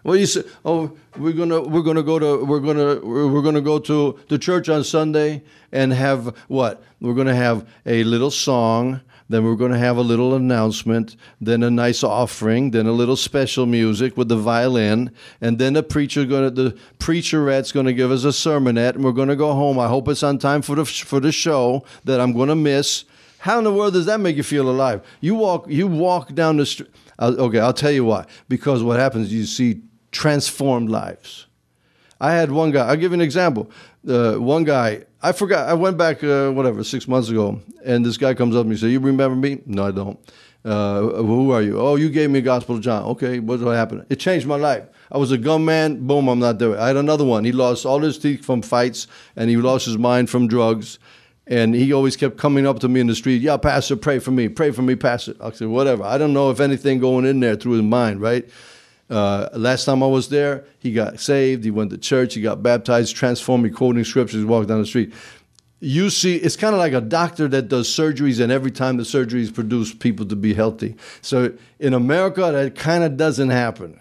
Well, 0.04 0.18
you 0.18 0.26
say, 0.26 0.44
oh, 0.66 0.98
we're 1.18 1.34
gonna 1.34 1.62
we're 1.62 1.82
gonna 1.82 2.04
go 2.04 2.20
to 2.20 2.44
we're 2.44 2.60
gonna 2.60 3.00
we're 3.00 3.42
gonna 3.42 3.62
go 3.62 3.80
to 3.80 4.20
the 4.28 4.38
church 4.38 4.68
on 4.68 4.84
Sunday 4.84 5.44
and 5.72 5.94
have 5.94 6.36
what? 6.48 6.84
We're 7.00 7.14
gonna 7.14 7.36
have 7.36 7.68
a 7.86 8.04
little 8.04 8.32
song. 8.32 9.02
Then 9.30 9.46
we're 9.46 9.56
going 9.56 9.72
to 9.72 9.78
have 9.78 9.98
a 9.98 10.02
little 10.02 10.36
announcement, 10.36 11.16
then 11.40 11.64
a 11.64 11.72
nice 11.72 12.04
offering, 12.04 12.72
then 12.72 12.86
a 12.86 12.92
little 12.92 13.16
special 13.16 13.66
music 13.66 14.18
with 14.18 14.28
the 14.28 14.36
violin, 14.36 15.12
and 15.40 15.58
then 15.58 15.74
the 15.74 15.82
preacher 15.82 16.26
going 16.26 16.54
to 16.54 16.64
the 16.64 16.78
preacherette's 17.00 17.72
going 17.72 17.86
to 17.86 17.94
give 17.94 18.12
us 18.12 18.26
a 18.26 18.28
sermonette, 18.28 18.96
and 18.96 19.04
we're 19.04 19.14
going 19.14 19.30
to 19.30 19.36
go 19.36 19.54
home. 19.54 19.80
I 19.80 19.88
hope 19.88 20.08
it's 20.10 20.24
on 20.24 20.38
time 20.38 20.62
for 20.62 20.76
the 20.76 20.86
for 20.86 21.20
the 21.20 21.32
show 21.32 21.86
that 22.04 22.20
I'm 22.20 22.34
going 22.34 22.50
to 22.50 22.56
miss. 22.56 23.06
How 23.40 23.58
in 23.58 23.64
the 23.64 23.74
world 23.74 23.94
does 23.94 24.06
that 24.06 24.20
make 24.20 24.36
you 24.36 24.44
feel 24.44 24.70
alive? 24.70 25.02
You 25.20 25.36
walk 25.36 25.66
you 25.68 25.88
walk 25.88 26.34
down 26.36 26.58
the 26.58 26.66
street. 26.66 26.90
Uh, 27.18 27.34
okay, 27.38 27.60
I'll 27.60 27.74
tell 27.74 27.92
you 27.92 28.06
why. 28.06 28.26
Because 28.50 28.84
what 28.84 29.00
happens, 29.00 29.32
you 29.32 29.46
see 29.46 29.82
transformed 30.14 30.90
lives. 30.90 31.48
I 32.22 32.32
had 32.32 32.52
one 32.52 32.72
guy, 32.72 32.88
I'll 32.88 32.96
give 32.96 33.12
you 33.12 33.16
an 33.16 33.22
example. 33.22 33.70
Uh, 34.08 34.36
one 34.36 34.64
guy, 34.64 35.04
I 35.22 35.34
forgot, 35.34 35.68
I 35.68 35.74
went 35.74 35.98
back, 35.98 36.24
uh, 36.24 36.52
whatever, 36.52 36.84
six 36.84 37.06
months 37.06 37.28
ago, 37.28 37.60
and 37.84 38.06
this 38.06 38.16
guy 38.16 38.34
comes 38.34 38.56
up 38.56 38.62
to 38.62 38.66
me 38.66 38.72
and 38.72 38.80
says, 38.80 38.92
You 38.92 39.00
remember 39.02 39.36
me? 39.36 39.62
No, 39.66 39.88
I 39.88 39.92
don't. 39.92 40.18
Uh, 40.64 41.02
who 41.02 41.52
are 41.52 41.62
you? 41.62 41.78
Oh, 41.78 41.98
you 41.98 42.10
gave 42.10 42.30
me 42.30 42.40
Gospel 42.40 42.76
of 42.76 42.82
John. 42.82 43.04
Okay, 43.04 43.40
what 43.40 43.60
happened? 43.60 44.06
It 44.10 44.16
changed 44.22 44.48
my 44.48 44.56
life. 44.56 44.86
I 45.12 45.18
was 45.18 45.32
a 45.32 45.38
gunman, 45.38 46.08
boom, 46.08 46.30
I'm 46.30 46.40
not 46.40 46.60
there. 46.60 46.80
I 46.80 46.88
had 46.88 46.96
another 46.96 47.26
one. 47.26 47.44
He 47.44 47.52
lost 47.52 47.86
all 47.86 48.00
his 48.00 48.18
teeth 48.18 48.46
from 48.46 48.62
fights, 48.62 49.08
and 49.36 49.50
he 49.50 49.58
lost 49.58 49.86
his 49.86 49.98
mind 49.98 50.30
from 50.30 50.48
drugs. 50.48 51.00
And 51.46 51.76
he 51.76 51.92
always 51.92 52.16
kept 52.16 52.38
coming 52.38 52.66
up 52.66 52.80
to 52.80 52.88
me 52.88 53.02
in 53.02 53.08
the 53.08 53.16
street, 53.16 53.42
yeah, 53.42 53.58
Pastor, 53.58 53.98
pray 53.98 54.20
for 54.20 54.32
me, 54.32 54.48
pray 54.48 54.72
for 54.72 54.82
me, 54.82 54.96
Pastor. 54.96 55.36
I 55.42 55.52
said, 55.52 55.68
whatever. 55.68 56.04
I 56.04 56.18
don't 56.18 56.32
know 56.32 56.50
if 56.50 56.62
anything 56.62 57.00
going 57.00 57.26
in 57.26 57.42
there 57.42 57.58
through 57.58 57.74
his 57.74 57.82
mind, 57.82 58.22
right? 58.22 58.50
Uh, 59.10 59.50
last 59.54 59.86
time 59.86 60.02
I 60.02 60.08
was 60.08 60.30
there, 60.30 60.66
he 60.80 60.92
got 60.94 61.20
saved. 61.20 61.64
He 61.64 61.72
went 61.72 61.92
to 61.92 61.98
church. 61.98 62.34
He 62.34 62.42
got 62.42 62.64
baptized, 62.64 63.16
transformed. 63.16 63.66
He 63.66 63.72
quoting 63.72 64.04
scriptures. 64.04 64.46
Walked 64.46 64.70
down 64.70 64.80
the 64.80 64.88
street. 64.88 65.14
You 65.80 66.10
see, 66.10 66.38
it's 66.38 66.56
kind 66.56 66.74
of 66.74 66.80
like 66.80 66.94
a 66.94 67.02
doctor 67.02 67.50
that 67.50 67.68
does 67.68 67.90
surgeries, 67.90 68.42
and 68.42 68.52
every 68.52 68.72
time 68.72 68.96
the 68.96 69.04
surgeries 69.04 69.54
produce 69.54 69.94
people 69.94 70.26
to 70.28 70.36
be 70.36 70.54
healthy. 70.54 70.96
So 71.22 71.54
in 71.78 71.94
America, 71.94 72.50
that 72.54 72.76
kind 72.76 73.04
of 73.04 73.18
doesn't 73.18 73.50
happen. 73.50 74.00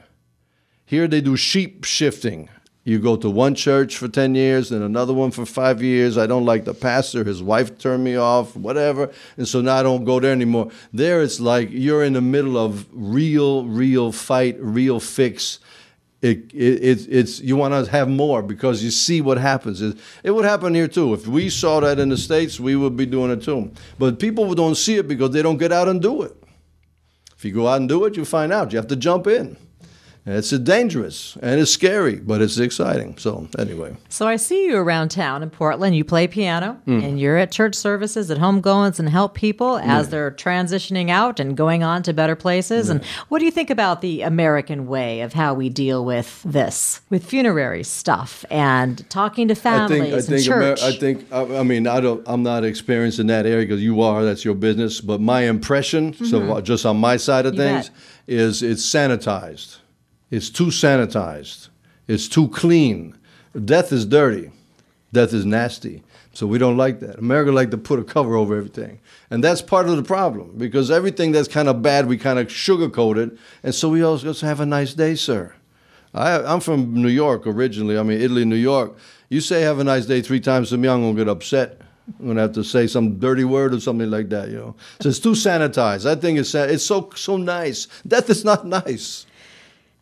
Here 0.85 1.09
they 1.09 1.21
do 1.21 1.37
sheep 1.37 1.85
shifting. 1.85 2.49
You 2.85 2.99
go 2.99 3.15
to 3.17 3.31
one 3.31 3.55
church 3.55 3.97
for 3.97 4.09
10 4.09 4.35
years 4.35 4.73
and 4.73 4.83
another 4.83 5.15
one 5.15 5.31
for 5.31 5.47
five 5.47 5.81
years. 5.83 6.19
I 6.19 6.27
don't 6.27 6.45
like 6.45 6.65
the 6.65 6.75
pastor. 6.75 7.23
His 7.23 7.41
wife 7.41 7.79
turned 7.79 8.03
me 8.03 8.17
off, 8.17 8.57
whatever. 8.57 9.13
And 9.37 9.47
so 9.47 9.61
now 9.61 9.77
I 9.77 9.85
don't 9.85 10.05
go 10.05 10.19
there 10.19 10.33
anymore. 10.33 10.71
There 10.93 11.23
it's 11.23 11.39
like 11.39 11.69
you're 11.71 12.03
in 12.03 12.15
the 12.15 12.21
middle 12.21 12.59
of 12.59 12.89
real, 12.93 13.67
real 13.67 14.11
fight, 14.11 14.57
real 14.59 14.99
fix. 14.99 15.61
It, 16.23 16.53
it, 16.53 17.07
it's 17.09 17.41
you 17.41 17.57
want 17.57 17.73
to 17.73 17.91
have 17.91 18.09
more 18.09 18.43
because 18.43 18.83
you 18.83 18.91
see 18.91 19.21
what 19.21 19.39
happens. 19.39 19.81
It, 19.81 19.97
it 20.25 20.33
would 20.33 20.45
happen 20.45 20.75
here 20.75 20.89
too. 20.89 21.15
If 21.15 21.29
we 21.29 21.51
saw 21.51 21.79
that 21.81 22.01
in 22.01 22.09
the 22.09 22.17
States, 22.17 22.59
we 22.59 22.75
would 22.75 22.97
be 22.97 23.07
doing 23.07 23.31
it 23.31 23.43
too. 23.43 23.71
But 23.99 24.19
people 24.19 24.53
don't 24.55 24.77
see 24.77 24.97
it 24.97 25.07
because 25.07 25.31
they 25.31 25.43
don't 25.43 25.57
get 25.57 25.71
out 25.71 25.89
and 25.89 26.03
do 26.03 26.23
it. 26.23 26.37
If 27.37 27.45
you 27.45 27.53
go 27.53 27.69
out 27.69 27.81
and 27.81 27.89
do 27.89 28.05
it, 28.07 28.17
you 28.17 28.25
find 28.25 28.53
out. 28.53 28.73
You 28.73 28.79
have 28.79 28.89
to 28.89 28.97
jump 28.97 29.29
in. 29.29 29.57
It's 30.25 30.51
dangerous 30.51 31.37
and 31.43 31.61
it's 31.61 31.73
scary, 31.73 32.17
but 32.17 32.41
it's 32.41 32.57
exciting. 32.59 33.19
So 33.19 33.49
anyway. 33.59 33.97
So 34.09 34.29
I 34.29 34.37
see 34.37 34.67
you 34.67 34.77
around 34.77 35.11
town 35.11 35.43
in 35.43 35.51
Portland. 35.51 35.97
You 35.97 36.05
play 36.05 36.29
piano 36.29 36.81
mm. 36.87 37.03
and 37.03 37.19
you're 37.19 37.37
at 37.37 37.51
church 37.51 37.75
services, 37.75 38.31
at 38.31 38.39
homegoings, 38.39 39.01
and 39.01 39.09
help 39.09 39.35
people 39.35 39.79
as 39.79 40.07
yeah. 40.07 40.11
they're 40.11 40.31
transitioning 40.31 41.11
out 41.11 41.41
and 41.41 41.57
going 41.57 41.83
on 41.83 42.05
to 42.05 42.13
better 42.13 42.37
places. 42.37 42.87
Yeah. 42.87 42.95
And 42.95 43.05
what 43.31 43.41
do 43.41 43.47
you 43.47 43.51
think 43.51 43.69
about 43.69 44.01
the 44.01 44.23
American 44.23 44.87
way 44.87 45.23
of 45.23 45.33
how 45.33 45.55
we 45.55 45.69
deal 45.69 46.05
with 46.05 46.41
this, 46.45 47.01
with 47.11 47.25
funerary 47.25 47.83
stuff 47.83 48.45
and 48.49 49.09
talking 49.11 49.49
to 49.49 49.57
families 49.57 50.03
I 50.03 50.05
think, 50.05 50.15
I 50.15 50.21
think 50.21 50.45
church? 50.45 50.83
Amer- 50.83 50.89
I 50.89 50.97
think. 50.97 51.33
I, 51.33 51.59
I, 51.59 51.63
mean, 51.65 51.89
I 51.89 52.01
don't. 52.01 52.23
I'm 52.27 52.45
not 52.45 52.65
experienced 52.65 53.19
in 53.19 53.27
that 53.27 53.45
area 53.45 53.67
because 53.67 53.83
you 53.83 54.01
are. 54.03 54.25
That's 54.25 54.45
your 54.45 54.55
business. 54.55 55.01
But 55.01 55.21
my 55.21 55.43
impression, 55.43 56.13
mm-hmm. 56.13 56.27
so 56.27 56.61
just 56.61 56.87
on 56.87 56.99
my 56.99 57.17
side 57.17 57.45
of 57.45 57.55
you 57.55 57.61
things, 57.61 57.89
bet. 57.89 57.99
is 58.29 58.63
it's 58.63 58.87
sanitized 58.87 59.79
it's 60.33 60.49
too 60.49 60.67
sanitized. 60.67 61.69
It's 62.09 62.27
too 62.27 62.49
clean. 62.49 63.15
Death 63.65 63.93
is 63.93 64.07
dirty. 64.07 64.51
Death 65.13 65.35
is 65.35 65.45
nasty. 65.45 66.03
So 66.33 66.47
we 66.47 66.57
don't 66.57 66.79
like 66.79 67.01
that. 67.01 67.19
America 67.19 67.53
like 67.53 67.71
to 67.73 67.77
put 67.77 67.99
a 67.99 68.05
cover 68.05 68.35
over 68.35 68.57
everything. 68.57 68.99
And 69.31 69.45
that's 69.45 69.61
part 69.61 69.87
of 69.87 69.97
the 69.99 70.03
problem 70.03 70.55
because 70.57 70.91
everything 70.91 71.33
that's 71.33 71.49
kind 71.49 71.69
of 71.69 71.83
bad, 71.83 72.07
we 72.07 72.17
kind 72.17 72.39
of 72.39 72.47
sugarcoat 72.47 73.19
it. 73.19 73.39
And 73.63 73.75
so 73.75 73.91
we 73.91 74.03
always 74.03 74.41
have 74.41 74.61
a 74.61 74.67
nice 74.67 74.95
day, 74.95 75.17
sir. 75.17 75.55
I, 76.15 76.43
I'm 76.43 76.61
from 76.61 76.95
New 76.95 77.11
York 77.11 77.47
originally. 77.47 77.99
I 77.99 78.03
mean, 78.03 78.21
Italy, 78.21 78.47
New 78.47 78.57
York. 78.57 78.97
You 79.29 79.43
say 79.43 79.61
have 79.61 79.81
a 79.81 79.85
nice 79.85 80.07
day 80.07 80.23
three 80.23 80.41
times 80.41 80.71
to 80.71 80.79
me, 80.79 80.89
I'm 80.89 81.03
going 81.03 81.15
to 81.15 81.21
get 81.25 81.29
upset. 81.29 81.79
I'm 82.19 82.25
going 82.25 82.37
to 82.37 82.43
have 82.43 82.53
to 82.53 82.65
say 82.65 82.87
some 82.87 83.19
dirty 83.19 83.45
word 83.45 83.75
or 83.75 83.81
something 83.81 84.11
like 84.11 84.31
that, 84.31 84.49
you 84.49 84.57
know. 84.57 84.77
So 85.01 85.11
it's 85.11 85.19
too 85.19 85.33
sanitized. 85.33 86.09
I 86.11 86.15
think 86.15 86.39
it's, 86.39 86.55
it's 86.55 86.85
so, 86.85 87.11
so 87.15 87.37
nice. 87.37 87.87
Death 88.07 88.31
is 88.31 88.47
not 88.47 88.67
nice. 88.67 89.27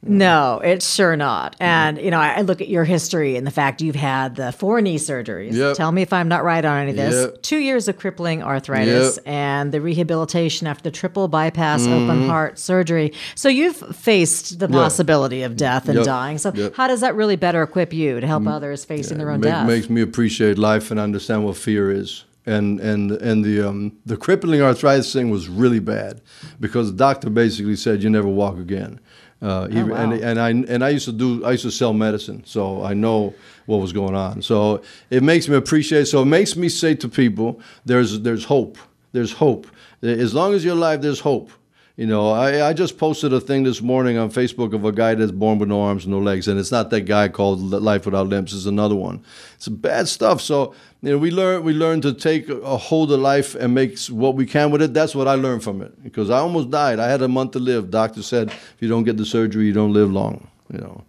No, 0.03 0.61
it's 0.65 0.91
sure 0.95 1.15
not. 1.15 1.57
And, 1.61 1.99
you 1.99 2.11
know, 2.11 2.19
I 2.19 2.41
look 2.41 2.63
at 2.63 2.69
your 2.69 2.85
history 2.85 3.37
and 3.37 3.47
the 3.47 3.51
fact 3.51 3.83
you've 3.83 3.95
had 3.95 4.37
the 4.37 4.51
four 4.51 4.81
knee 4.81 4.97
surgeries. 4.97 5.53
Yep. 5.53 5.77
Tell 5.77 5.93
me 5.93 6.01
if 6.01 6.13
I'm 6.13 6.27
not 6.29 6.43
right 6.43 6.65
on 6.65 6.79
any 6.83 6.91
of 6.93 6.97
this. 6.97 7.15
Yep. 7.15 7.43
Two 7.43 7.59
years 7.59 7.87
of 7.87 7.99
crippling 7.99 8.43
arthritis 8.43 9.17
Yep. 9.17 9.29
and 9.29 9.73
the 9.73 9.81
rehabilitation 9.83 10.67
after 10.67 10.85
the 10.85 10.91
triple 10.91 11.29
bypass 11.29 11.83
Mm-hmm. 11.83 11.93
open 11.93 12.27
heart 12.27 12.59
surgery. 12.59 13.13
So 13.35 13.49
you've 13.51 13.77
faced 13.77 14.59
the 14.59 14.69
possibility 14.69 15.43
of 15.43 15.57
death 15.57 15.89
and 15.89 16.03
dying. 16.05 16.39
So, 16.39 16.71
how 16.75 16.89
does 16.89 17.01
that 17.03 17.15
really 17.15 17.37
better 17.37 17.63
equip 17.63 17.93
you 17.93 18.21
to 18.21 18.27
help 18.27 18.47
others 18.47 18.85
facing 18.87 19.19
their 19.19 19.31
own 19.31 19.41
Make- 19.41 19.51
death? 19.51 19.67
Makes 19.67 19.91
me 19.91 20.01
appreciate 20.01 20.57
life 20.59 20.91
and 20.91 20.99
understand 20.99 21.45
what 21.45 21.57
fear 21.57 21.91
is. 21.91 22.25
And 22.47 22.81
and 22.81 23.13
and 23.13 23.45
the 23.45 23.61
um, 23.69 23.93
the 24.07 24.17
crippling 24.17 24.63
arthritis 24.63 25.13
thing 25.13 25.29
was 25.31 25.47
really 25.49 25.79
bad 25.79 26.23
because 26.59 26.91
the 26.91 26.97
doctor 26.97 27.29
basically 27.29 27.77
said 27.77 28.03
you 28.03 28.09
never 28.09 28.29
walk 28.29 28.57
again. 28.59 28.99
Uh, 29.43 29.69
even, 29.71 29.89
wow. 29.89 29.97
and 29.97 30.13
and 30.13 30.39
I 30.39 30.51
and 30.51 30.85
I 30.85 30.91
used 30.91 31.07
to 31.07 31.13
do 31.13 31.45
I 31.45 31.53
used 31.53 31.63
to 31.63 31.71
sell 31.71 31.95
medicine, 31.95 32.43
so 32.45 32.85
I 32.85 32.93
know 32.93 33.33
what 33.67 33.79
was 33.79 33.93
going 33.93 34.15
on. 34.15 34.43
So 34.43 34.83
it 35.09 35.23
makes 35.23 35.49
me 35.49 35.57
appreciate. 35.57 36.09
So 36.09 36.23
it 36.23 36.27
makes 36.27 36.57
me 36.57 36.69
say 36.69 36.95
to 36.97 37.09
people, 37.09 37.61
there's 37.87 38.21
there's 38.21 38.45
hope. 38.45 38.77
There's 39.13 39.33
hope. 39.33 39.67
As 40.03 40.35
long 40.35 40.55
as 40.55 40.65
you're 40.65 40.77
alive, 40.77 41.03
there's 41.03 41.21
hope. 41.21 41.51
You 41.97 42.07
know, 42.07 42.31
I, 42.31 42.69
I 42.69 42.73
just 42.73 42.99
posted 42.99 43.33
a 43.33 43.41
thing 43.41 43.65
this 43.65 43.83
morning 43.83 44.17
on 44.17 44.31
Facebook 44.31 44.73
of 44.73 44.85
a 44.85 44.93
guy 44.93 45.15
that's 45.15 45.33
born 45.33 45.59
with 45.59 45.69
no 45.69 45.83
arms, 45.83 46.07
no 46.07 46.19
legs, 46.19 46.49
and 46.49 46.59
it's 46.59 46.71
not 46.71 46.89
that 46.91 47.03
guy 47.03 47.29
called 47.29 47.61
Life 47.61 48.07
Without 48.07 48.29
Limbs. 48.29 48.55
It's 48.55 48.67
another 48.67 48.95
one. 48.95 49.23
It's 49.57 49.69
bad 49.69 50.09
stuff. 50.09 50.41
So 50.41 50.75
you 51.03 51.11
know, 51.11 51.19
we 51.19 51.31
learn 51.31 51.65
we 51.65 51.73
learn 51.73 52.01
to 52.03 52.13
take 52.13 52.49
a 52.49 52.77
hold 52.77 53.13
of 53.13 53.21
life 53.21 53.55
and 53.55 53.75
make 53.75 53.99
what 54.07 54.35
we 54.35 54.47
can 54.47 54.71
with 54.71 54.83
it. 54.83 54.95
That's 54.95 55.15
what 55.15 55.29
I 55.29 55.35
learned 55.35 55.63
from 55.63 55.83
it 55.83 56.03
because 56.03 56.31
I 56.31 56.39
almost 56.39 56.71
died. 56.71 56.99
I 57.01 57.09
had 57.09 57.23
a 57.23 57.29
month 57.29 57.53
to 57.53 57.59
live. 57.59 57.91
Doctor 57.91 58.23
said 58.23 58.49
if 58.49 58.77
you 58.81 58.89
don't 58.89 59.05
get 59.05 59.17
the 59.17 59.27
surgery, 59.27 59.67
you 59.67 59.73
don't 59.73 59.93
live 59.93 60.11
long. 60.11 60.49
You 60.73 60.79
know, 60.79 61.05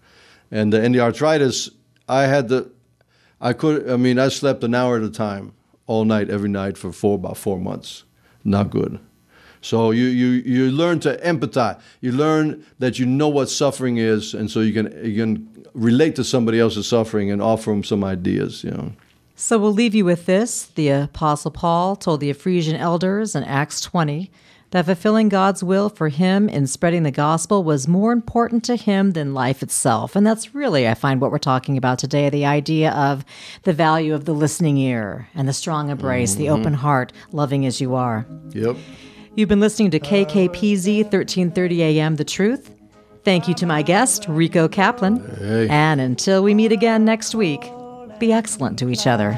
and 0.50 0.74
the, 0.74 0.82
and 0.82 0.94
the 0.96 1.00
arthritis, 1.02 1.70
I 2.10 2.24
had 2.24 2.50
the, 2.50 2.72
I 3.40 3.54
could. 3.54 3.90
I 3.90 3.98
mean, 3.98 4.18
I 4.18 4.30
slept 4.30 4.64
an 4.64 4.74
hour 4.74 4.98
at 4.98 5.04
a 5.04 5.12
time 5.12 5.54
all 5.88 6.06
night, 6.06 6.30
every 6.30 6.50
night 6.50 6.78
for 6.78 6.92
four 6.92 7.16
about 7.16 7.38
four 7.38 7.60
months. 7.60 8.04
Not 8.44 8.72
good. 8.72 9.00
So 9.62 9.92
you, 9.92 10.06
you, 10.06 10.28
you 10.28 10.72
learn 10.72 11.00
to 11.02 11.18
empathize. 11.18 11.80
You 12.02 12.12
learn 12.12 12.66
that 12.80 13.00
you 13.00 13.06
know 13.06 13.30
what 13.30 13.50
suffering 13.50 13.98
is, 13.98 14.34
and 14.34 14.50
so 14.50 14.60
you 14.60 14.74
can 14.74 15.06
you 15.06 15.22
can 15.22 15.66
relate 15.74 16.16
to 16.16 16.24
somebody 16.24 16.60
else's 16.60 16.88
suffering 16.88 17.32
and 17.32 17.42
offer 17.42 17.70
them 17.70 17.84
some 17.84 18.04
ideas. 18.04 18.64
You 18.64 18.72
know. 18.72 18.92
So 19.36 19.58
we'll 19.58 19.74
leave 19.74 19.96
you 19.96 20.06
with 20.06 20.26
this. 20.26 20.66
The 20.66 20.90
Apostle 20.90 21.52
Paul 21.52 21.96
told 21.96 22.20
the 22.20 22.30
Ephesian 22.30 22.76
elders 22.76 23.36
in 23.36 23.44
Acts 23.44 23.82
20 23.82 24.30
that 24.72 24.86
fulfilling 24.86 25.30
God's 25.30 25.64
will 25.64 25.90
for 25.90 26.10
him 26.10 26.50
in 26.50 26.66
spreading 26.66 27.04
the 27.04 27.12
gospel 27.12 27.64
was 27.64 27.88
more 27.88 28.12
important 28.14 28.64
to 28.66 28.76
him 28.76 29.12
than 29.12 29.34
life 29.34 29.62
itself. 29.62 30.16
And 30.16 30.26
that's 30.26 30.56
really, 30.56 30.88
I 30.88 30.94
find, 30.94 31.20
what 31.20 31.32
we're 31.32 31.40
talking 31.40 31.78
about 31.78 32.00
today 32.00 32.30
the 32.30 32.46
idea 32.46 32.92
of 32.92 33.26
the 33.64 33.74
value 33.74 34.14
of 34.14 34.26
the 34.26 34.34
listening 34.34 34.78
ear 34.78 35.28
and 35.36 35.48
the 35.48 35.54
strong 35.54 35.90
embrace, 35.90 36.36
the 36.36 36.46
mm-hmm. 36.46 36.62
open 36.62 36.74
heart, 36.74 37.12
loving 37.32 37.66
as 37.66 37.82
you 37.82 37.96
are. 37.96 38.26
Yep. 38.52 38.78
You've 39.34 39.48
been 39.48 39.62
listening 39.62 39.92
to 39.92 40.00
KKPZ 40.00 41.04
1330 41.04 41.84
AM 41.84 42.18
The 42.18 42.26
Truth. 42.26 42.76
Thank 43.24 43.48
you 43.48 43.54
to 43.56 43.66
my 43.66 43.82
guest, 43.82 44.26
Rico 44.28 44.68
Kaplan. 44.68 45.24
Hey. 45.38 45.70
And 45.70 46.02
until 46.02 46.44
we 46.44 46.54
meet 46.54 46.74
again 46.74 47.06
next 47.06 47.34
week, 47.34 47.62
be 48.20 48.34
excellent 48.34 48.78
to 48.80 48.90
each 48.90 49.08
other. 49.08 49.32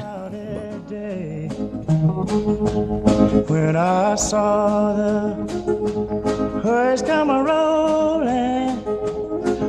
When 3.46 3.76
I 3.76 4.16
saw 4.16 4.96
the 4.96 5.34
hurries 6.64 7.02
come 7.02 7.30
a 7.30 7.44
rolling, 7.44 8.82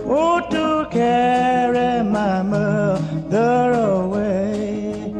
oh, 0.09 0.41
to 0.49 0.89
carry 0.89 2.03
my 2.03 2.41
mother 2.41 3.73
away. 3.73 5.13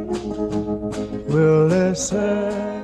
Will 1.27 1.67
listen. 1.67 2.74